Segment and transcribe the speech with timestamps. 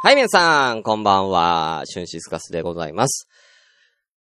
[0.00, 1.82] はい、皆さん、こんばんは。
[1.84, 3.26] シュンシスカスでございます。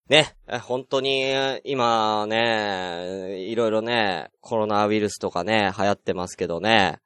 [0.08, 7.00] ね、本当に、今ね、いろいろね、コロナウイルスとかね、流行ってますけどね、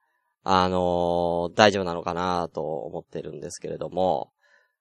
[0.43, 4.31] あのー大丈夫なのかなと思ってるんですけれども、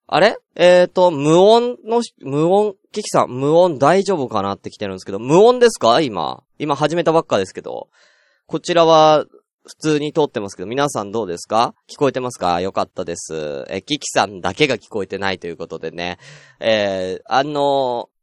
[0.09, 0.35] あれ？
[0.57, 6.01] えっ、ー、と、無音の、無音、キキさん、無音大丈夫かなって来てるんですけど、無音ですか？
[6.01, 6.43] 今。
[6.59, 7.89] 今始めたばっかですけど。
[8.49, 9.27] こちらは、
[9.67, 11.75] 普通に通ってますけど、皆さんどうですか？
[11.91, 12.61] 聞こえてますか？
[12.61, 13.65] よかったです。
[13.69, 16.19] え、キキさんだけが聞こえてないということでね。
[16.61, 18.17] えー、あのー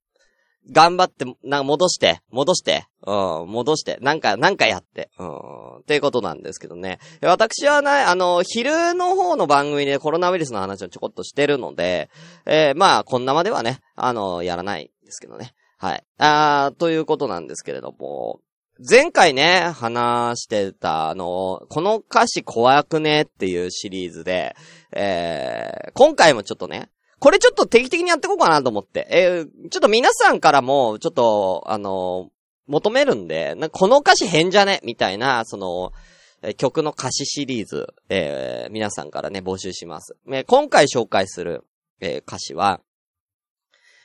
[0.71, 6.99] 頑張って、な戻して、戻して、うん、戻して、なんか、なんかやって、うん、っていうことなんですけどね。
[7.21, 12.09] 私はね、あの、昼の方の番組でコロナウイルスの話をちょこっとしてるので、
[12.45, 15.53] えー、まあ、こんなまではね、あの、やらないですけどね。
[15.77, 16.03] はい。
[16.17, 18.39] あー、ということなんですけれども、
[18.79, 24.55] 前回ね、話してた、あの、この歌詞怖くねっていうシリーズで、
[24.91, 32.31] えー、今回もちょっとね、これちょっと定期的にやっていこうかなと思って、えー、ちょっと皆さんからも、ちょっと、あの、
[32.67, 35.93] 求めるんで、なんかこの歌詞変じゃねみたいな、その、
[36.57, 40.17] 曲の歌詞シリーズ、えー、皆さんからね、募集します。
[40.27, 41.63] えー今回紹介する、
[42.01, 42.81] えー歌詞は、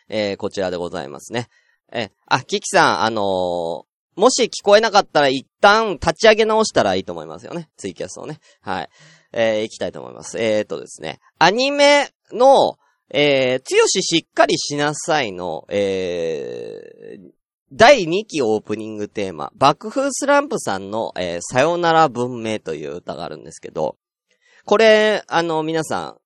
[0.09, 1.49] えーこちらでございますね。
[1.91, 3.87] えーあ、キキさん、あの
[4.19, 7.69] もし聞こえなかったら一旦立ち上げ直したらいいと思いますよね。
[7.77, 8.41] ツイキャスをね。
[8.61, 8.89] はい。
[9.33, 10.41] えー、行きたいと思います。
[10.43, 11.21] えーとですね。
[11.39, 12.79] アニメの、
[13.11, 17.31] えー、つよししっかりしなさいの、えー、
[17.73, 23.97] 第2期オープニングテーマ、爆風スランプさんの、えー、さよなら文明という歌があるんですけど、
[24.65, 26.17] これ、あの、皆さ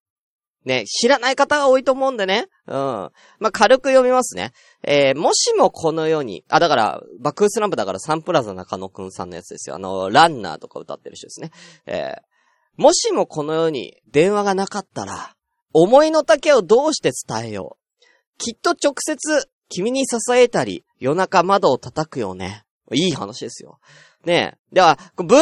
[0.65, 2.47] ん、ね、知らない方が多いと思うんでね。
[2.67, 2.75] うん。
[2.75, 3.13] ま
[3.49, 4.53] あ、軽く読みますね。
[4.85, 9.77] えー、もしもこの世に、あ、だから、爆風スランプだからサンプラザ中野くんさんのやつですよ。
[9.77, 11.51] あの、ランナーとか歌ってる人ですね。
[11.87, 15.37] えー、もしもこの世に電話がなかったら、
[15.73, 18.03] 思いの丈をどうして伝えよう。
[18.39, 22.65] きっと直接君に支えたり、夜中窓を叩くよね。
[22.93, 23.79] いい話ですよ。
[24.25, 24.75] ねえ。
[24.75, 25.41] では、文明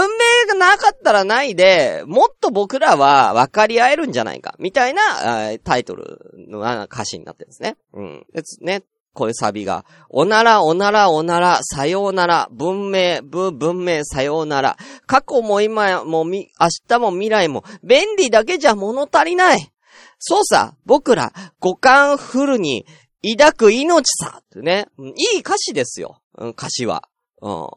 [0.48, 7.76] がなかったらないで、もっと僕らは分かり合えるんじゃないか、みたいなタイトルの歌詞になってるんですね。
[7.92, 8.26] うん。
[8.32, 8.82] ですね。
[9.12, 14.76] こういうサビが、おなら、おなら、おなら、さようなら、文明、ぶ、文明、さようなら。
[15.06, 19.72] 過去も今もみ、明日も未来も、便利だけじゃ物足りない。
[20.18, 22.86] そうさ、僕ら、五感フルに
[23.36, 24.86] 抱く命さってね。
[24.98, 26.20] いい歌詞ですよ。
[26.38, 27.08] うん、歌詞は。
[27.42, 27.68] うん。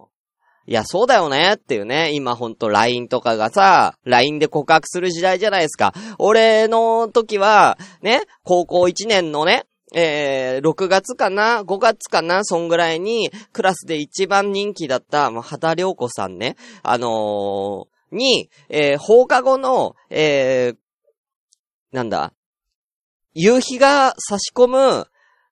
[0.65, 2.11] いや、そうだよねっていうね。
[2.13, 5.93] 今ほんと LINE とかがさ、LINE で告白する時代じゃないですか。
[6.19, 16.55] 俺の時は、ね、高校1年のね、えー、6月かな ?5 月かなそんぐらいに、クラスで一番人気だった、まあ、畑良子さんね。
[16.81, 20.75] あのーに、えー、放課後の、えー、
[21.91, 22.33] なんだ、
[23.33, 25.07] 夕日が差し込む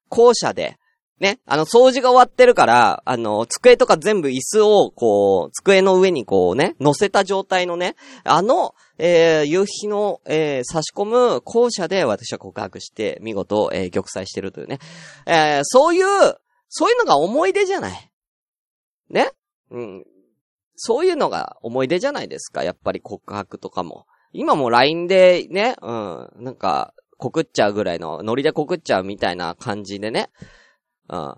[0.09, 0.77] 校舎で、
[1.21, 14.79] ね、あの、掃除が終わってるから、あの、机とか全部椅子を、こう、机の上にこうね、乗せた状態のね、あの、えー、夕日の、えー、差し込む校舎で私は告白して、見事、えー、玉砕してるというね。
[15.27, 16.07] えー、そういう、
[16.69, 18.11] そういうのが思い出じゃない。
[19.11, 19.29] ね
[19.69, 20.05] うん。
[20.75, 22.63] そういうのが思い出じゃないですか。
[22.63, 24.07] やっぱり告白とかも。
[24.33, 30.31] 今も LINE でね、うん、なんか、告っちゃうぐらいの、ノリで告っちゃうみたいな感じでね。
[31.11, 31.35] うん。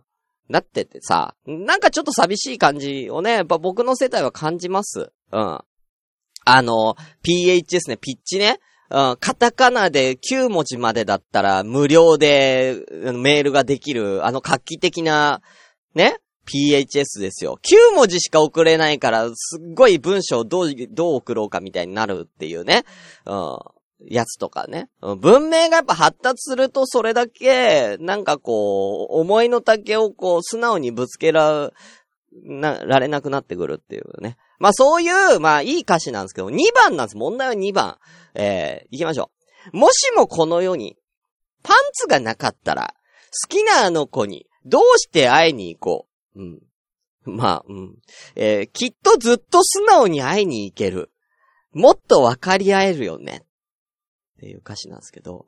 [0.49, 5.11] なっててさ、なんかちょっと寂しい感じをね、やっぱ僕の世代は感じます。
[5.31, 5.59] うん。
[6.45, 8.59] あの、PHS ね、ピッチね。
[8.89, 15.41] うん、カタカナで9文字までだったら無料でメールができる、あの画期的な、
[15.95, 17.57] ね ?PHS ですよ。
[17.63, 22.83] 9文字しか送れないから、すっごい文章をどう、どう送ろうかみたいになるっていうね。
[23.25, 23.57] うん。
[24.09, 24.89] やつとかね。
[25.01, 31.71] 文明がやっぱ発達するとそれだけ、なんかこう、思いの丈をこう、素直にぶつけら、
[32.45, 34.37] な、られなくなってくるっていうね。
[34.59, 37.17] まあそういう、まあいい歌詞なんですけど、2番なんです。
[37.17, 37.97] 問題は2番。
[38.33, 39.29] えー、行きましょ
[39.73, 39.77] う。
[39.77, 40.97] もしもこの世に、
[41.61, 42.93] パンツがなかったら、
[43.43, 46.41] 好きなあの子に、どうして会いに行こう。
[46.41, 46.61] うん。
[47.25, 47.95] まあ、うん。
[48.35, 51.11] えー、きっとずっと素直に会いに行ける。
[51.71, 53.43] もっと分かり合えるよね。
[54.43, 55.45] っていう歌詞なんですけど、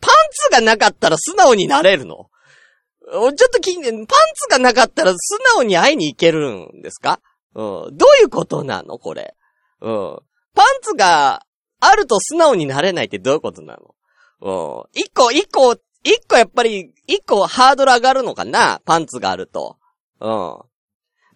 [0.00, 2.26] パンツがなかったら素直になれるの？
[3.08, 7.20] ちょっと気に、パンツがなかったら素直に会いに行けるんですか？
[7.54, 7.62] う
[7.92, 7.96] ん。
[7.96, 8.98] どういうことなの？
[8.98, 9.34] これ。
[9.80, 10.18] うん。
[10.54, 11.44] パンツが
[11.78, 13.94] あると素直になれないってどういうことなの？
[14.40, 15.00] うん。
[15.00, 18.80] 一個、一個、一個やっぱり、一個ハードル上がるのかな？
[18.84, 19.76] パンツがあると。
[20.20, 20.58] うん。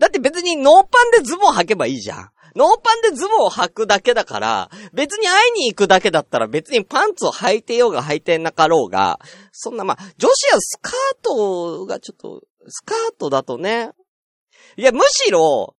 [0.01, 2.31] だって別にノーパンでズボン履けばいいじゃん。
[2.57, 9.21] ノーパンでズボンを履くだけだから、別に会いに行くだけだったら別にパンツを履いてようが履いてなかろうが、
[9.53, 13.91] そんなまあ、女子はスカートがちょっと、スカートだとね。
[14.77, 15.77] いや、むしろ、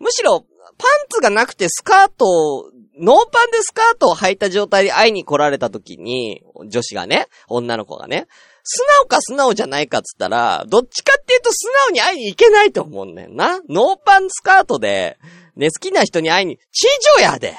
[0.00, 0.40] むしろ、
[0.76, 2.64] パンツがなくてスカートを、
[3.00, 8.26] ノーパンでスカートを履いた状態で会いに来られた時に、女子がね、女の子がね、
[8.64, 13.60] 素直か素直じゃないかっつったら、どっちかっていうと素直に会いに行けないと思うんだよな。
[13.68, 15.18] ノーパンスカートで、
[15.56, 16.86] ね、好きな人に会いに、知
[17.18, 17.56] 女やで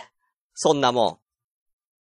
[0.53, 1.17] そんなもん。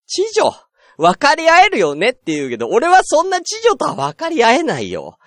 [0.07, 0.53] 知女
[0.99, 5.19] 分かり合えるよねって言うけど、俺はそんな知女とは分かり合えないよ。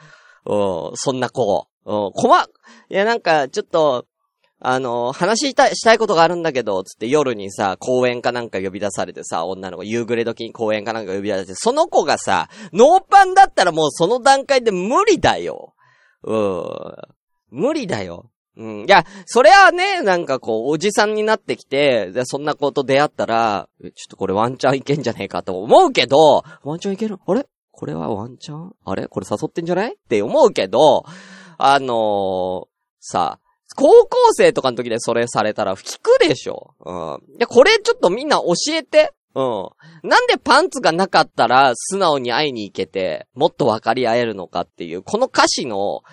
[0.46, 1.68] うん、そんな子。
[1.86, 2.44] うん、こま、
[2.90, 4.06] いやなんか、ちょっと、
[4.60, 15.74] あの、話したい、したいことがあるんだけど、つって夜にさ、公園かなんか呼び出されてさ、女の子、夕暮れ時に公園かなんか呼び出されて、その子がさ、ノーパンだったらもうその段階で無理だよ。
[16.24, 16.96] うん。
[17.52, 18.32] 無理だよ。
[18.58, 18.86] うん。
[18.86, 27.18] いや、それはね、なんかこう、おじさんになってきて、で、そんな子と出会ったら、ちょっとこれワンチャンいけんじゃねえかと思うけど、ワンチャンいける？
[27.28, 27.46] あれ？
[27.72, 28.74] これはワンチャン？
[28.86, 29.08] あれ？
[29.10, 29.96] これ誘ってんじゃない？
[29.96, 31.04] って思うけど、
[31.58, 32.68] あのー、
[33.02, 33.40] さ、
[33.76, 36.76] 高校生とかの時でそれされたら聞くでしょ。
[36.86, 37.38] うん。
[37.38, 39.14] で、これちょっとみんな教えて。
[39.36, 39.70] うん。
[40.10, 46.04] なんでパンツがなかったら素直に会いに行けて、もっと分かり合えるのかっていう、この歌詞の、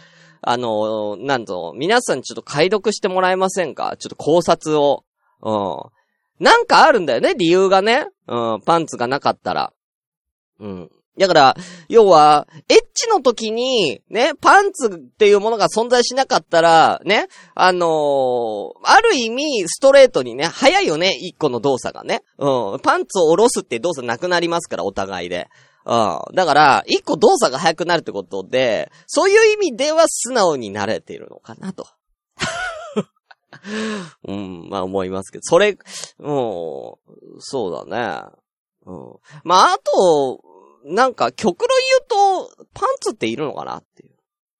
[0.40, 3.94] あの、なんと、皆さんちょっと解読してもらえませんか？
[3.96, 5.04] ちょっと考察を。
[5.40, 6.44] うん。
[6.44, 8.08] なんかあるんだよね、理由がね。
[8.26, 9.72] うん、パンツがなかったら。
[10.58, 10.90] うん。
[11.18, 11.56] だから、
[11.88, 22.22] 要は、エッチの時に、ね、パンツっていうものが存在しなかったら、ね、あのー、ある意味、ストレートにね、早いよね、一個の動作がね。
[22.38, 22.80] うん。
[22.80, 25.48] パンツを下ろすって動作なくなりますから、お互いで。
[25.84, 26.20] うん。
[26.34, 31.86] だから、一個動作が早くなるってことで、そういう意味では素直になれているのかなと。
[34.26, 35.76] うん、まあ思いますけど、それ、
[36.18, 38.32] もう、そうだね。
[38.86, 39.16] うん。
[39.44, 40.40] まあ、あと、
[40.84, 41.68] なんか、極論
[42.08, 44.10] 言うと、パンツっているのかなっていう。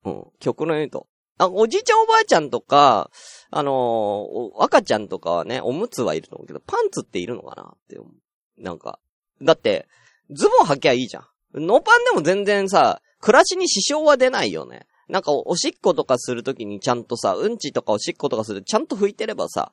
[0.05, 0.25] うん。
[0.39, 1.07] 極論言うと。
[1.39, 3.11] あ、おじいちゃんおばあちゃんとか、
[3.51, 8.63] あのー、赤ちゃんとかはね、おむつはいると思うけど、パンツっているのかなって思う。
[8.63, 9.01] なんか。
[9.41, 9.89] だって、
[10.31, 11.27] ズボン履きゃいいじゃん。
[11.55, 14.87] ノーパンでも全然さ、暮らしに支障は出ないよね。
[15.09, 19.73] なんかお、しっことかするときにちゃんとさ、うんちとかおしっことかするちゃんと拭いてればさ、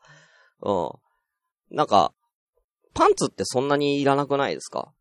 [0.61, 0.89] うん。
[1.71, 2.13] なんか、
[2.93, 4.91] パンツってそんなにいらなくないですか？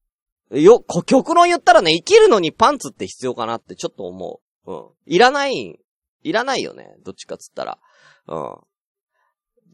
[0.50, 4.72] よ、極論言ったらね、生きるのにパンツって必要かなってちょっと思う。
[4.72, 4.88] うん。
[5.06, 5.78] いらない、
[6.22, 6.94] いらないよね。
[7.04, 7.78] どっちかっつったら。
[8.26, 8.56] うん。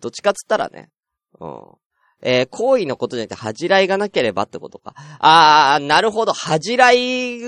[0.00, 0.91] どっちかっつったらね。
[1.41, 1.62] うん。
[2.23, 4.94] えー、行為のことじゃなくて恥じらいがなければってことか。
[5.19, 6.32] あー、なるほど。
[6.32, 7.41] 恥じらい、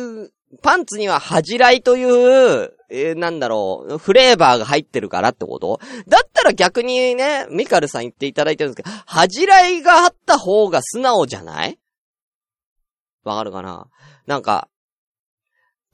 [0.62, 5.80] パンツには恥じらいという、えー、なんだろう、フレーバーが入ってるからってこと？
[6.06, 11.78] だったら逆にね、ミカルさん言っていただいてるんですけど、恥じらいがあった方が素直じゃない？
[13.30, 13.88] わかるかな？
[14.26, 14.68] なんか、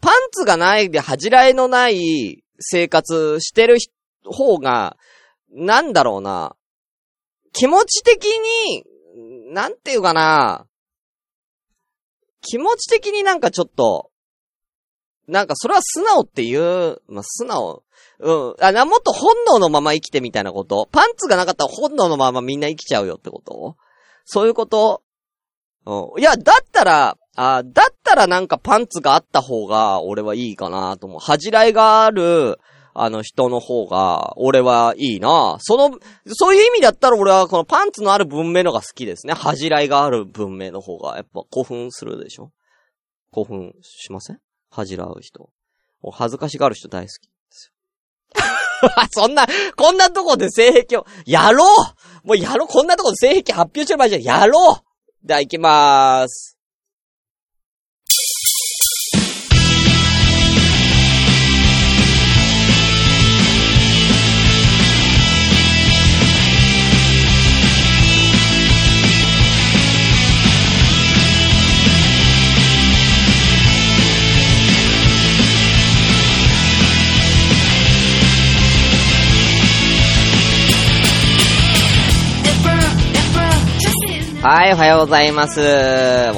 [0.00, 3.76] パンツがないで恥じらいのない生活してる
[4.24, 4.96] 方が、
[5.50, 6.56] なんだろうな？
[7.52, 8.84] 気持ち的に、
[9.52, 10.66] なんていうかな？
[12.40, 14.10] 気持ち的になんかちょっと、
[15.28, 17.84] なんかそれは素直っていう、まあ、素直。
[18.18, 18.54] うん。
[18.60, 20.88] あ、な、もっと本能のまま生きてみたいなこと？
[20.90, 23.76] パンツがなかったら本能のままみんな生きちゃうよってこと？
[24.24, 25.02] そういうこと？
[25.86, 26.20] うん。
[26.20, 31.18] いや、だったら、あだったらなんかパンツがあった方が俺はいいかなと思う。
[31.20, 32.58] 恥じらいがある、
[32.94, 39.32] あの人の方が俺はいいなその、そういう意味だったら俺はこのパンツのある文明のが好きですね。
[39.32, 42.52] 恥じらいがある文明の方がやっぱ興奮するでしょ？
[43.30, 44.38] 興奮しません？
[44.70, 45.48] 恥じらう人。
[46.12, 47.72] 恥ずかしがる人大好きです
[48.84, 48.90] よ。
[49.12, 51.64] そんな、こんなとこで性癖を、やろ
[52.24, 54.91] うもうやろうこんなとこで性癖発表してる場合じゃ、やろう
[55.24, 56.61] では行きまーす。
[84.42, 85.60] はい、おはようございます。
[85.60, 85.62] お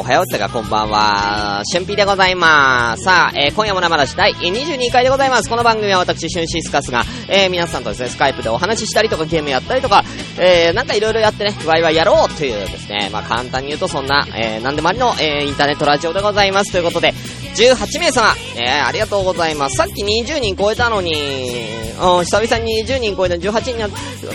[0.02, 1.62] はようってか、こんばんは。
[1.73, 3.02] 春ーでございます。
[3.02, 5.49] さあ、えー、今夜も生出し第22回でございます。
[5.49, 10.04] この番組は私、春シスカスが、えー、皆さんとですね、スカイプでお話ししたりとか、ゲームやったりとか、
[10.38, 16.73] えー、なんかいろいろやってね、ワイワイやろうというですね、まあ簡単に言うとそんな、えー、なんでもありの、えー、インターネットラジオでございます。
[16.73, 17.14] ということで、
[17.56, 19.76] 18名様、えー、ありがとうございます。
[19.76, 23.88] さっき20人超えたのに、うん、久々に20人超えた18人にな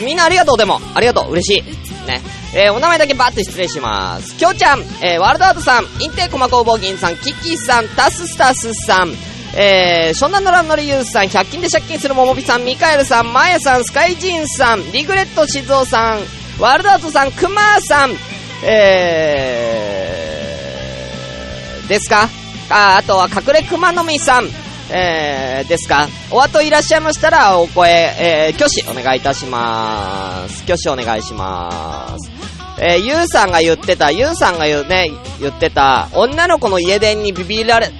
[0.03, 1.88] みんなありがとうでも、ありがとう、嬉しい。
[2.05, 2.21] ね。
[2.53, 4.35] えー、お名前だけバッて失礼します。
[4.35, 9.13] きょうちゃん、えー、ワールドアートさん、インテーコマ工房銀さん、キキさん、タススタスさん、
[9.55, 16.19] えー、湘南のランノリユースさん、100均で借金するももぴさん、ミカエルさん、マヤさん、スカイジンさん、リグレット静雄さん、
[16.59, 18.15] ワールドアートさん、クマーさん、
[18.63, 22.29] えー、ですか？
[22.69, 24.49] あ、あとは隠れ熊のみさん、
[24.91, 26.07] えー、ですか？
[26.31, 30.63] お後いらっしゃいましたら、お声、えー、挙手お願いいたします。
[30.63, 32.31] 挙手お願いします。
[32.81, 37.91] えー、ゆうさんが言ってた、ゆうさんが言うね、言ってた、女の子の家電にビビられ、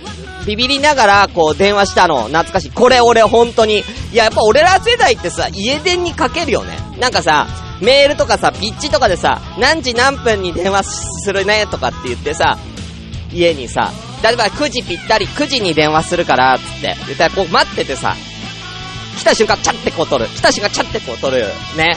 [0.46, 2.72] ビビりながら、こう、電話したの、懐かしい。
[2.72, 3.80] これ俺、本当に。
[4.14, 6.78] いや、やっぱ俺ら世代ってさ、家電にかけるよね。
[6.98, 7.46] なんかさ、
[7.82, 12.58] メールとかさ、ピッチとかでさ、何時何分に電話するね、とかって言ってさ、
[13.34, 13.92] 家にさ、
[14.24, 16.96] 例えば9時ぴったり、9時に電話するから、つって。
[17.08, 18.16] 言ったらこう待っててさ、
[19.18, 20.30] 来た瞬間、チャってこう取る。
[20.30, 21.46] 来た瞬間、チャってこう取る。
[21.76, 21.96] ね。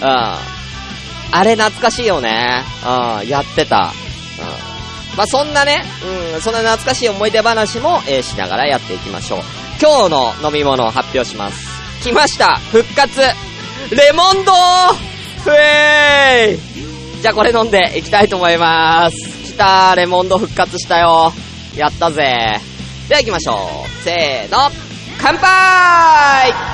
[0.00, 0.08] うん。
[0.08, 2.62] あれ懐かしいよね。
[2.84, 3.92] うん、やってた。
[4.38, 5.16] うん。
[5.16, 5.82] まあ、そんなね、
[6.34, 9.40] うん、そんな懐かしい思い出話も、えー、しながらやっていきましょう。
[9.80, 10.10] 今日
[10.42, 11.72] の飲み物を発表します。
[12.02, 14.52] 来ました復活レモンド
[15.44, 19.16] ふえーいじゃあこれ飲んでいきたいと思います。
[19.44, 21.32] 来たレモンド復活したよ。
[21.76, 22.60] やったぜ。
[23.08, 24.04] では行きましょう。
[24.04, 24.70] せーの、
[25.20, 26.71] 乾杯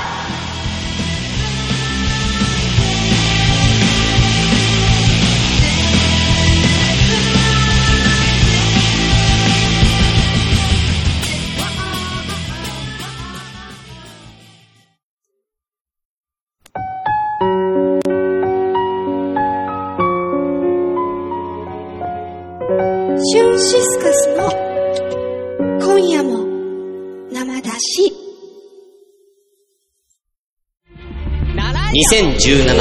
[31.99, 32.78] 2017年6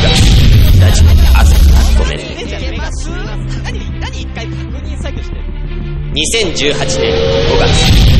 [0.00, 0.14] 月。
[0.80, 1.06] ラジオ
[1.36, 2.22] 朝からごめんね。
[6.14, 7.10] 2018年
[7.50, 7.66] 5月。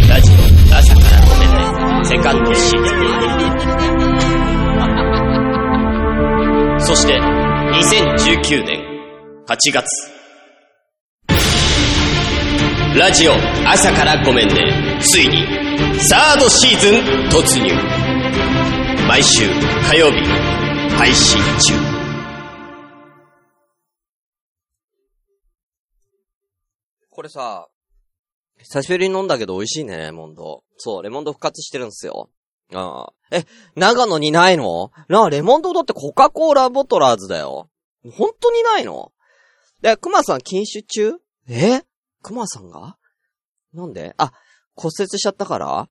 [0.08, 0.34] ラジオ
[0.74, 1.62] 朝からごめんね
[2.04, 2.94] セカンドシーズ
[6.80, 8.82] ンそして2019年
[9.46, 9.86] 8月。
[12.98, 13.34] ラジオ
[13.68, 14.98] 朝からごめんね。
[15.00, 15.46] ついに、
[16.00, 16.94] サードシーズン
[17.28, 18.03] 突入。
[19.06, 20.24] 毎週火曜日、
[20.96, 21.74] 配信中。
[27.10, 27.68] これさ、
[28.58, 30.64] 久しぶりに飲んだけど美味しいね、レモンド。
[30.78, 32.30] そう、レモンド復活してるんですよ。
[32.72, 33.12] ああ。
[33.30, 33.44] え、
[33.76, 34.90] 長野にないの？
[35.08, 37.68] なあ、レモンドだってコカ・コーラボトラーズだよ。
[38.10, 39.12] 本当にないの？
[39.82, 41.18] で、熊さん禁酒中？
[41.46, 41.82] え？
[42.22, 42.96] 熊さんが？
[43.74, 44.14] なんで？
[44.16, 44.32] あ、
[44.74, 45.88] 骨折しちゃったから？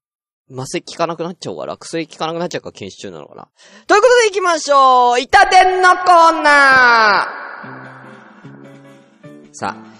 [0.51, 3.47] 麻酔効かなくなっちゃうから、薬効かなくなっちゃうから禁止中なのかな
[3.87, 9.93] ということで行きましょう板伝のコーナーさあ、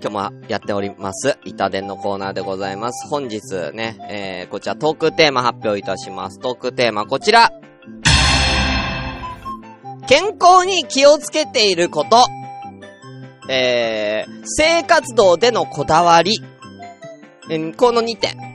[0.00, 3.08] 今日もやっております、板伝のコーナーでございます。
[3.08, 6.38] 本日ね、えー、こちらトークテーマ発表いたします。
[6.38, 7.50] トークテーマこちら
[10.06, 12.26] 健康に気をつけていること
[13.48, 16.38] えー、生活道でのこだわり。
[17.50, 18.51] えー、この2点。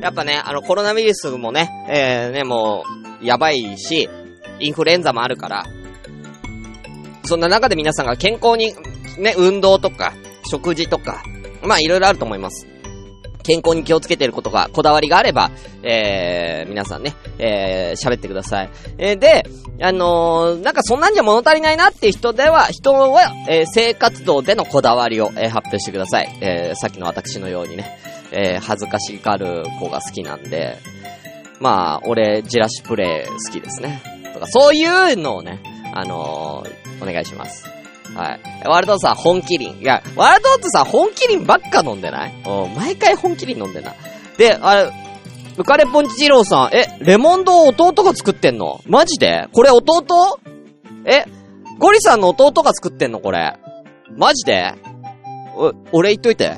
[0.00, 2.84] やっぱね、あの、コロナウイルスもね、えー、ね、も
[3.20, 4.08] う、やばいし、
[4.60, 5.64] インフルエンザもあるから、
[7.24, 8.74] そんな中で皆さんが健康に、
[9.18, 10.12] ね、運動とか、
[10.50, 11.22] 食事とか、
[11.62, 12.66] まあ、いろいろあると思います。
[13.44, 15.50] 健康に気をつけてることが、こだわりがあれば、
[15.82, 18.70] えー、皆さんね、えー、喋ってください。
[18.96, 19.44] えー、で、
[19.80, 26.38] あのー、なんかそんなんじゃ物足りないなっていう人では、人は、えー、生活道でのこだわりを、えー、発表してください。
[26.40, 27.98] えー、さっきの私のようにね、
[28.34, 30.78] えー、恥ずかしがる子が好きなんで、
[31.60, 34.02] まあ、俺、ジラシプレイ好きですね。
[34.34, 35.62] とか、そういうのをね、
[35.94, 37.64] あのー、お願いします。
[38.14, 38.40] はい。
[38.68, 39.78] ワールドさん、本麒麟。
[39.80, 42.34] いや、ワールドってさ、本麒麟ばっか飲んでない？
[42.44, 43.94] うん、毎回本麒麟飲んでない。
[44.36, 44.92] で、あれ、
[45.56, 48.80] 浮かれぽんち二郎さん、え、レモンド弟が作ってんの？
[48.86, 49.48] マジで？
[49.52, 50.40] これ弟？
[51.04, 51.24] え、
[51.78, 53.56] ゴリさんの弟が作ってんのこれ？
[54.16, 54.74] マジで？
[55.56, 56.56] お、俺言っといて。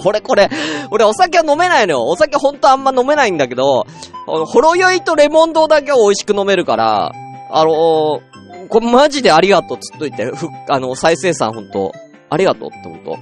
[0.04, 0.48] 俺これ、
[0.90, 2.04] 俺お酒は飲めないのよ。
[2.04, 3.86] お酒ほんとあんま飲めないんだけど、
[4.26, 7.12] ほろ酔いとレモンドだけを美味しく飲めるから、
[7.50, 11.92] あのー、これマジでありがとうつっといて、ふ、あの、再生産ほんと、
[12.30, 13.16] ありがとうってほんと。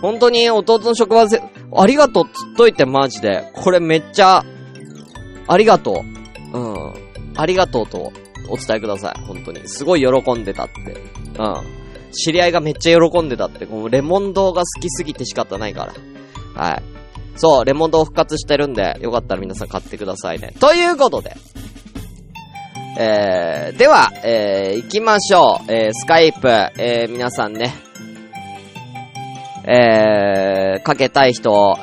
[0.00, 1.40] 本当に弟の職場で、
[1.76, 3.50] ありがとうつっといてマジで。
[3.54, 4.44] これめっちゃ、
[5.46, 6.02] ありがと
[6.52, 6.58] う。
[6.58, 6.94] うん。
[7.36, 8.12] ありがとうと
[8.48, 9.20] お伝えください。
[9.26, 9.66] 本当に。
[9.68, 10.96] すごい喜んでたって。
[11.38, 11.83] うん。
[12.14, 13.66] 知り合いがめっちゃ喜んでたって。
[13.66, 16.62] このレモン堂が好きすぎて仕方ないから。
[16.62, 16.82] はい。
[17.36, 20.54] そう、レモン堂復活してるんで、よかったら皆さん買ってくださいね。
[20.60, 21.36] ということで。
[22.96, 25.72] えー、では、えー、行きましょう。
[25.72, 27.74] えー、スカイプ、えー、皆さんね。
[29.66, 31.76] えー、かけたい人、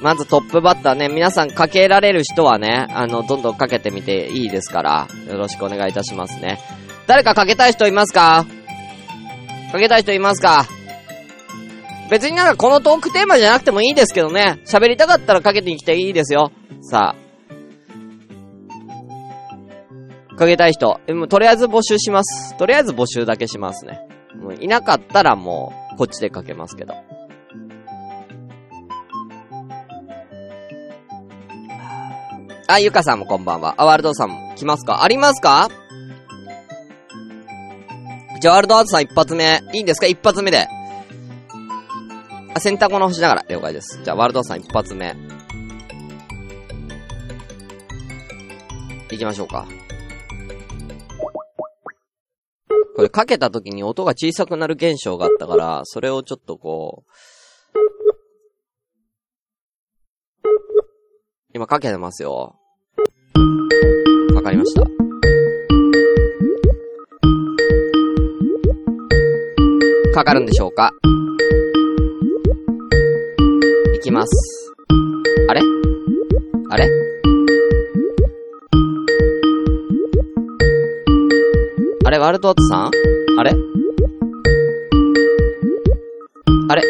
[0.00, 6.60] まずトップバッターね、皆さんかけられる人はね、あの、どんどんかけてみていいですから、よろしくお願いいたしますね。
[7.06, 8.46] 誰かかけたい人いますか？
[9.72, 10.66] かけたい人いますか？
[12.10, 16.50] 別になんかこのトークテーマじゃなくてもいいですけどね、喋りたかったらかけてきていいですよ。
[16.80, 17.16] さあ。
[20.36, 20.98] かけたい人。
[21.08, 22.56] もとりあえず募集します。
[22.56, 24.00] とりあえず募集だけしますね。
[24.40, 26.94] もういなかったらもう、こっちでかけますけど。
[32.68, 33.74] あ、ゆかさんもこんばんは。
[33.78, 35.02] あ、ワールドさんも来ますか？
[35.02, 35.68] ありますか？
[38.40, 39.60] じゃあ、ワールドアートさん一発目。
[39.74, 40.06] いいんですか？
[40.06, 40.68] 一発目で。
[42.54, 43.44] あ、センターコの星ながら。
[43.48, 44.00] 了解です。
[44.04, 45.16] じゃあ、ワールドアートさん一発目。
[49.10, 49.66] 行きましょうか。
[52.94, 57.10] これかけた時に音が小さくなる現象があったから、それをちょっとこう、
[61.54, 62.56] 今かけてますよ。
[64.34, 65.07] わかりました？
[70.18, 70.90] かかるんでしょうか？
[73.94, 74.74] いきます。
[75.48, 75.60] あれ？
[76.70, 76.88] あれ？
[82.04, 82.90] あれワルトートさん？
[83.38, 83.52] あれ？
[86.68, 86.82] あれ？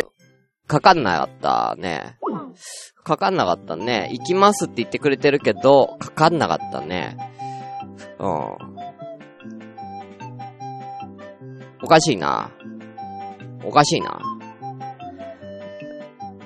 [0.66, 2.16] かかんなかったね。
[3.04, 4.08] かかんなかったね。
[4.10, 7.18] 行きますって言ってくれてるけど、かかんなかったね。
[8.18, 8.56] うん。
[11.82, 12.52] おかしいな。
[13.64, 14.20] おかしいな。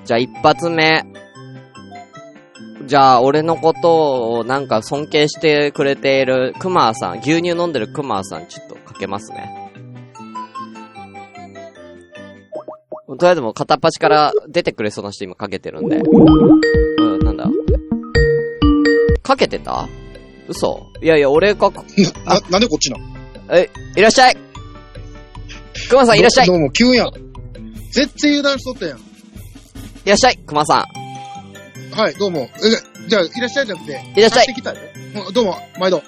[0.05, 1.03] じゃあ一発目。
[2.85, 9.71] じゃあ、俺のことをなんか尊敬してくれているクマーさん、牛乳飲んでるクマーさん、ちょっとかけますね。
[13.07, 15.97] とりあえずもう片っ端から出てくれそうな人今かけてるんで。
[15.97, 17.47] うん、なんだ？
[19.21, 19.87] かけてた？
[20.49, 21.71] 嘘いやいや、俺か、
[22.25, 23.05] な、なんでこっちなの？
[23.55, 24.37] え、いらっしゃい
[25.89, 27.11] クマさんいらっしゃいいどうも、急やん。
[27.91, 28.99] 絶対油断しとったやん。
[30.05, 30.85] らっしゃいクマさ
[31.91, 31.95] ん。
[31.95, 32.41] はい、どうも。
[32.41, 34.77] え、じゃあ、いらっしゃいじゃなくて、いらっしゃいてきたよ。
[35.27, 36.01] うんどうも、毎度。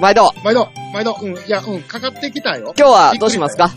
[0.00, 1.16] 毎度、毎度、毎度。
[1.20, 2.72] うん、いや、うん、かかってきたよ。
[2.78, 3.72] 今日はどうしますか？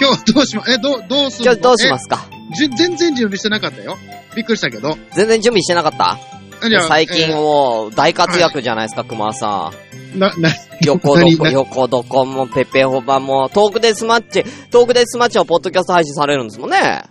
[0.00, 1.52] 今日どうしま、え、どう、どうすんの？
[1.52, 2.26] 今日どうしますか？
[2.52, 3.96] えじゅ全然準備してなかったよ。
[4.34, 4.96] びっくりしたけど。
[5.14, 6.18] 全然準備してなかった？
[6.88, 9.99] 最近えもう大活躍じゃないですか、熊さん。
[10.14, 10.50] ーな、な、
[10.84, 17.02] 横どこ、横どこも、ペペホバも、トークデスマッチ、トークデスマッチはポッドキャスト配信されるんですもんね。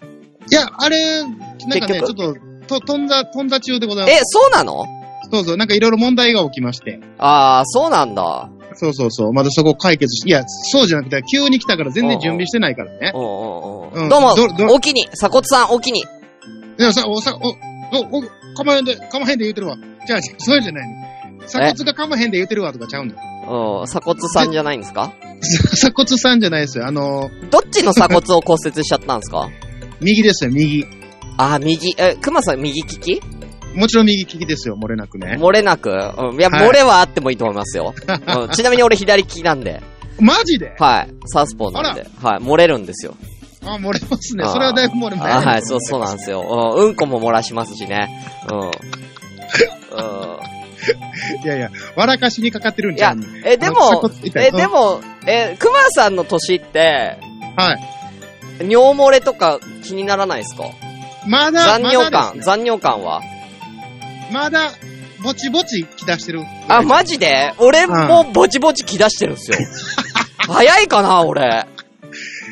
[0.51, 1.33] いや、あれ、なん
[1.79, 2.33] かね、結ちょっ
[2.67, 4.15] と、と、飛んだ、飛んだ中でございます。
[4.15, 4.85] え、そうなの？
[5.31, 6.99] そうそう、なんかいろいろ問題が起きまして。
[7.17, 8.49] ああ、そうなんだ。
[8.75, 13.11] そうそうそう、まだそこ解決し、いや、そうじゃなくて、急に来たから全然準備してないからね。
[13.13, 14.03] うんうんうん。
[14.03, 14.33] うんどうも
[14.73, 16.01] おきに、鎖骨さん、おきに。
[16.01, 16.03] い
[16.77, 17.49] や、さ、お、さ、お、
[17.97, 18.21] お、お、
[18.55, 19.75] かまへんで、かまへんで言うてるわ。
[20.07, 20.98] じゃあ、そうじゃないの。
[21.49, 23.15] 鎖骨がかまへんで言うてるわとかちゃうんだ。
[23.15, 25.13] うん、鎖骨さんじゃないんですか？
[25.73, 26.87] 鎖骨さんじゃないですよ。
[26.87, 29.49] あの、どっちの鎖骨を骨折しちゃったんですか？
[30.01, 30.85] 右ですよ、右。
[31.37, 33.21] あー、右、え、熊さん右利き？
[33.75, 35.37] もちろん右利きですよ、漏れなくね。
[35.39, 35.89] 漏れなく？
[35.89, 37.93] うん、いや、はい漏れはあってもいいと思いますよ。
[38.41, 39.81] うん、ちなみに俺左利きなんで。
[40.19, 40.75] マジで？
[40.77, 41.09] はい。
[41.27, 42.05] サウスポーなんで。
[42.21, 42.43] はい。
[42.43, 43.15] 漏れるんですよ。
[43.63, 44.45] あ、漏れますね。
[44.47, 45.33] それはだいぶ漏れます。
[45.33, 46.41] あはい、そう、そうなんですよ。
[46.75, 48.09] うん、うんこも漏らしますしね。
[48.51, 48.59] うん。
[48.59, 48.71] うん。
[51.43, 57.17] いやいや、笑かしにかかってるんいやちゃうの、え、でも、え、でも、え、熊さんの年って、
[57.55, 58.69] はい。
[58.69, 60.63] 尿漏れとか気にならないですか？
[61.27, 63.21] まだ、残尿感、ね残尿感は？
[64.31, 64.71] まだ、
[65.23, 66.41] ぼちぼち来出してる。
[66.67, 67.53] あ、マジで？
[67.57, 69.57] 俺もぼちぼち気出してるんですよ。
[70.47, 71.65] 早いかな、俺。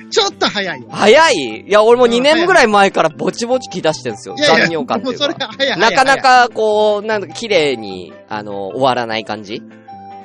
[0.09, 0.87] ちょっと早いよ。
[0.89, 1.35] 早い？
[1.67, 4.35] いや、俺もうん2年ぐらい前からぼちぼち気出してるんですよ。
[4.37, 5.47] いやいや残尿感っていうもうそれか。
[5.47, 5.79] は早い。
[5.79, 6.17] なかな。
[6.21, 9.61] か、こう、なんだか綺麗に、あの、終わらない感じ？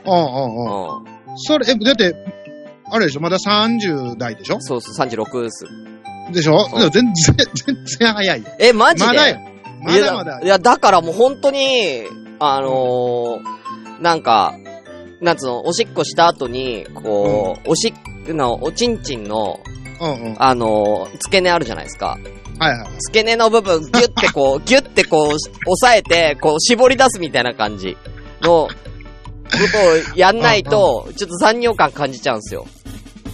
[0.04, 0.98] うんうんうん。
[0.98, 1.38] うん。
[1.38, 2.14] それ、え、だって、
[2.90, 3.20] あれでしょ？
[3.20, 4.60] まだ30代でしょ？
[4.60, 5.66] そうそう、36です。
[6.32, 6.68] でしょ？
[6.90, 8.48] 全然、全然早いよ。
[8.58, 9.06] え、マジで？
[9.08, 9.40] まだよ。
[9.82, 10.46] まだまだい。
[10.46, 12.04] や、だからもう本当に、
[12.38, 14.54] あのー、なんか、
[15.20, 19.60] なんつうの、おしっこした後に、こう、おしっの、おちんちんの、
[20.00, 20.36] うんうん。
[20.38, 22.18] あのー、付け根あるじゃないですか。
[22.58, 22.88] はいはい。
[23.00, 25.40] 付け根の部分、ギュってこう、 ギュってこう、押
[25.76, 27.96] さえて、こう、絞り出すみたいな感じ。
[28.42, 28.68] の、こ
[29.50, 32.66] とをやんないと、ちょっと残尿感感じちゃうんですよ。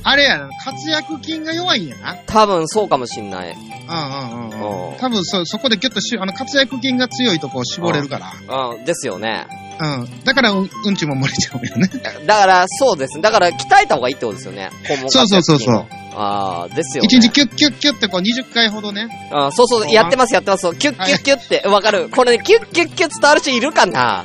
[0.02, 2.16] あれやな、活躍筋が弱いんやな。
[2.26, 3.50] 多分そうかもしんない。
[3.50, 4.98] うんうんうんうんうん。
[4.98, 8.72] 多分そ、そこでギュッとし、あの、活躍筋が強いとこを絞れるから。
[8.72, 9.46] うん、ですよね。
[9.80, 10.24] うん。
[10.24, 11.88] だから、うん、うんちも漏れちゃうよね。
[12.26, 13.20] だから、そうです。
[13.20, 14.70] だから、鍛えた方がいいってことですよね。
[14.84, 15.86] 肛門そうそうそうそう。
[16.14, 17.08] ああ、ですよね。
[17.10, 19.08] 一日キュッキュッキュッってこう20回ほどね。
[19.32, 20.74] あそうそう、やってます、やってます。
[20.74, 22.08] キュッキュッキュッって、わかる。
[22.08, 24.24] これね、キュッキュッキュッ伝わる人いるかな？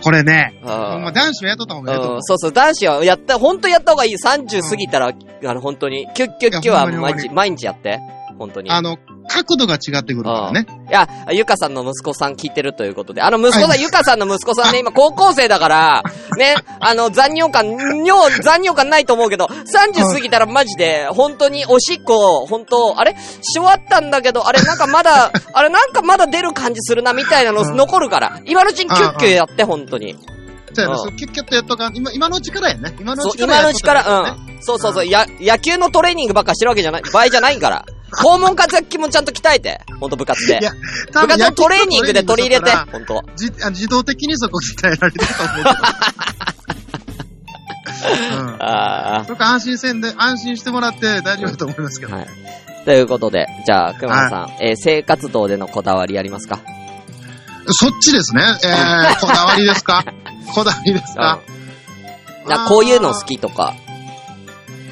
[0.00, 2.22] これね、うんほんま男子はやっとった方がいいと思ううん、。
[2.22, 4.14] そうそう、男子はやった、本当やった方がいい。
[4.14, 8.00] 30過ぎたら、あの、本当に、キュッキュッキュはいやほんまに毎日、毎日やって。
[8.38, 8.70] 本当に。
[8.70, 10.66] あの、角度が違ってくるからね。
[10.88, 13.22] いや、ゆかさんの息子さん聞いてるということで。
[13.22, 16.02] あの息子さん、はいゆかさんの息子さんね、今高校生だから、
[16.36, 17.66] ね、あの、残尿感、
[18.04, 23.16] 尿、残尿感ないと思うけど、30過ぎたらマジで、本当におしっこ、本当あれ？
[23.16, 28.40] し終わったんだけど、あれなんかまだ、 あれなんかまだ出る感じするな、みたいなのうん残るから。
[28.44, 30.16] 今のうちにキュッキュやって、本当に。
[30.74, 32.94] そうやな、うキュッキュッとやっとかん、今、今のうちからやね。
[32.98, 34.62] 今のそうう、ちから今のうちから、うん。
[34.62, 37.84] そうそうそう、や、野球のトレーニングばっかしてるわけじゃない、場合じゃないから。
[38.14, 40.64] 肛門活躍筋もちゃんと鍛えて、ほんと部活でい。
[40.64, 40.72] や
[41.12, 43.22] 部活のトレーニングで取り入れてほんと。
[43.36, 45.70] じあ自動的にそこ鍛えられてると思うけど。
[48.40, 48.56] うん。
[48.62, 49.24] ああ。
[49.26, 52.14] そこ安心せんで、安心してもらって大丈夫だと思いますけど。
[52.14, 52.26] はい。
[52.84, 56.58] ということで、じゃあ、熊野さん、えー生活動でのこだわりありますか？
[57.66, 58.42] そっちですね。
[58.62, 60.04] えー、 こだわりですか？
[60.54, 61.40] こだわりですか？
[61.48, 61.54] うん
[62.46, 63.74] なこういうの好きとか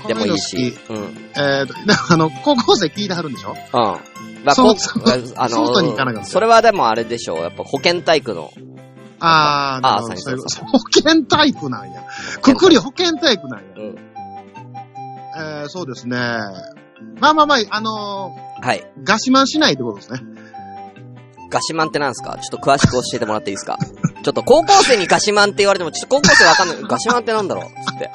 [0.08, 0.72] でもいいし。
[0.88, 1.30] こうん。
[1.36, 1.66] えー
[2.10, 3.54] あの、高校生聞いてはるんでしょ？
[4.44, 7.38] まあ、こうそうそうあの、外に行かなかったそれはでもあれでしょう。
[7.38, 8.50] やっぱ保健体育の。
[9.20, 12.02] あー、あーなるほどそう保健体育なんや。
[12.40, 13.66] くくり保健体育なんや。
[13.76, 13.96] うん。
[15.62, 16.16] えー、そうですね。
[17.20, 18.80] まあまあまあ、あのはい。
[18.80, 20.20] ー、ガシマンしないってことですね。
[21.50, 22.36] ガシマンってなんですか？
[22.38, 23.78] ちょっと詳しく教えてもらっていいですか？
[24.24, 26.76] ちょっと高校生にガシマンって言われても、ちょっと高校生わかんない。
[26.82, 27.64] ガシマンってなんだろう？
[27.64, 28.10] つって。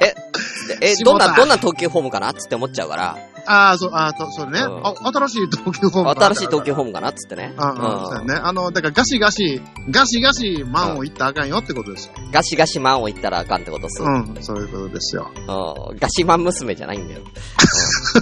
[0.00, 0.14] え
[0.62, 4.60] つって、え、どんな、どんな投球フォームかなつって思っちゃうから、あー、そう、あーと、それね。
[4.60, 6.10] うんあ新しい投球フォーム。
[6.10, 7.54] 新しい投球フォームかなつってね。
[7.56, 8.34] うんうん、そうやね。
[8.34, 12.14] あの、だからガシガシ、ガシガシマンを言ったらあかんよってことですよ。
[12.32, 14.02] ガシガシマンを言ったらあかんってことっす。
[14.02, 15.30] うん、そういうことですよ。
[15.34, 17.20] うんガシマン娘じゃないんだよ。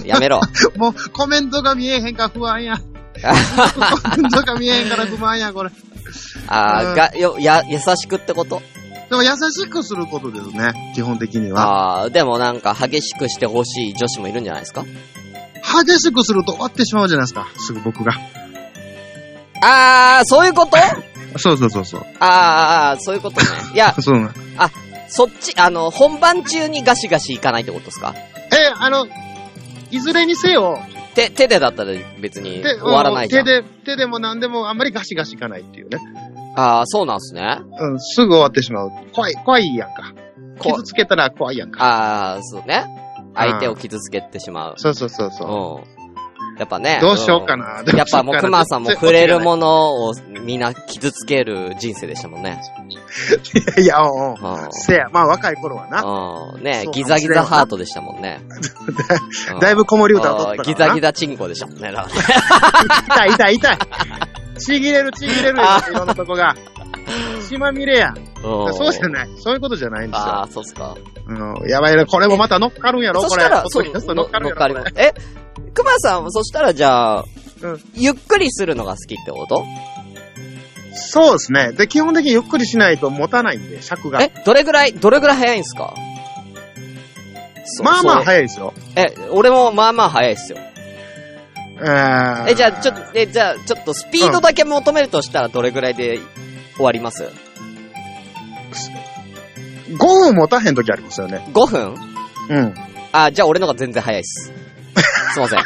[0.01, 0.41] うんやめろ。
[0.77, 2.77] もう、コメントが見えへんから不安や。
[4.15, 5.69] コメントが見えへんから不安や、これ。
[6.47, 8.61] あーが、よ、や、優しくってこと
[9.11, 11.61] でも優しくすることですね、基本的には。
[11.61, 14.85] ああ、でもなんか激しくしてほしい女子もいるんじゃないですか？
[15.85, 18.13] 激しくすると終わってしまうじゃないですか、すぐ僕が。
[19.61, 20.77] ああ、そういうこと？
[20.77, 20.81] あ
[21.37, 22.05] そうそうそうそう。
[22.19, 23.47] あ、そういうことね。
[23.75, 24.31] いや、そうなの
[25.09, 28.15] そっち、あの、本番中にガシガシいかないってことですか？
[28.15, 29.07] え、あの、
[29.91, 30.79] いずれにせよ、
[31.15, 33.45] 手、手でだったら別に手終わらないじゃん。
[33.45, 35.99] 手で、手でも何でもあんまりガシガシいかないっていうね。
[36.55, 37.59] ああ、そうなんすね。
[37.79, 38.91] うん、すぐ終わってしまう。
[39.13, 40.13] 怖い、怖いやんか。
[40.59, 41.83] こ傷つけたら怖いやんか。
[41.83, 42.85] ああ、そうね。
[43.35, 44.73] 相手を傷つけてしまう。
[44.77, 45.95] そうそうそうそう。
[45.95, 46.01] うん。
[46.59, 46.99] やっぱね。
[47.01, 47.81] どうしようかな。
[47.81, 49.61] うんやっぱもう熊さんも触れるもの。
[49.61, 50.13] のを
[50.45, 52.61] みんな傷つける人生でしたもんね。
[53.81, 54.33] いや、うんうん。
[54.33, 54.71] うん。
[54.71, 56.03] せや、まあ若い頃はな。
[56.03, 56.63] うん。
[56.63, 58.41] ねそうギザギザハートでしたもんね。
[59.53, 60.75] う んだいぶ子守歌を取ったからな。
[60.75, 61.91] ギザギザチンコでしたもんね。
[61.91, 62.09] だか
[63.09, 63.77] らね痛い痛い痛い。
[64.61, 66.55] ちぎれるちぎれるよあいろんなとこが。
[67.47, 68.13] 血まみれや。
[68.15, 69.29] うんそうじゃない。
[69.37, 70.41] そういうことじゃないんですあよ。
[70.43, 70.95] あ、そうっすか。
[71.27, 71.33] う
[71.65, 71.69] ん。
[71.69, 72.05] やばいな。
[72.05, 73.21] これもまた乗っかるんやろ？
[73.21, 73.29] これ。
[73.29, 74.85] そしたら、乗のっかるやろ？
[74.95, 75.13] え、
[75.73, 77.25] 熊さん、そしたらじゃあ、
[77.61, 79.65] うんゆっくりするのが好きってこと？
[80.93, 81.71] そうですね。
[81.73, 84.21] で、基本的にゆっくりしないと持たないんで、尺が。
[84.21, 85.93] え、どれぐらい、どれぐらい早いんすか？
[87.65, 88.73] そまあまあ早いですよ。
[88.95, 90.57] え、俺もまあまあ早いっすよ。
[92.47, 96.19] えじゃあ、ちょっと、え、じゃあ、ちょっとスピードだけ求めるとしたらどれぐらいで
[96.75, 97.29] 終わります
[99.89, 101.45] ？5分持たへん時ありますよね。
[101.53, 101.95] ?5 分？
[102.49, 102.73] うん。
[103.11, 104.51] あ、じゃあ俺の方が全然早いっす。
[105.33, 105.59] すいません。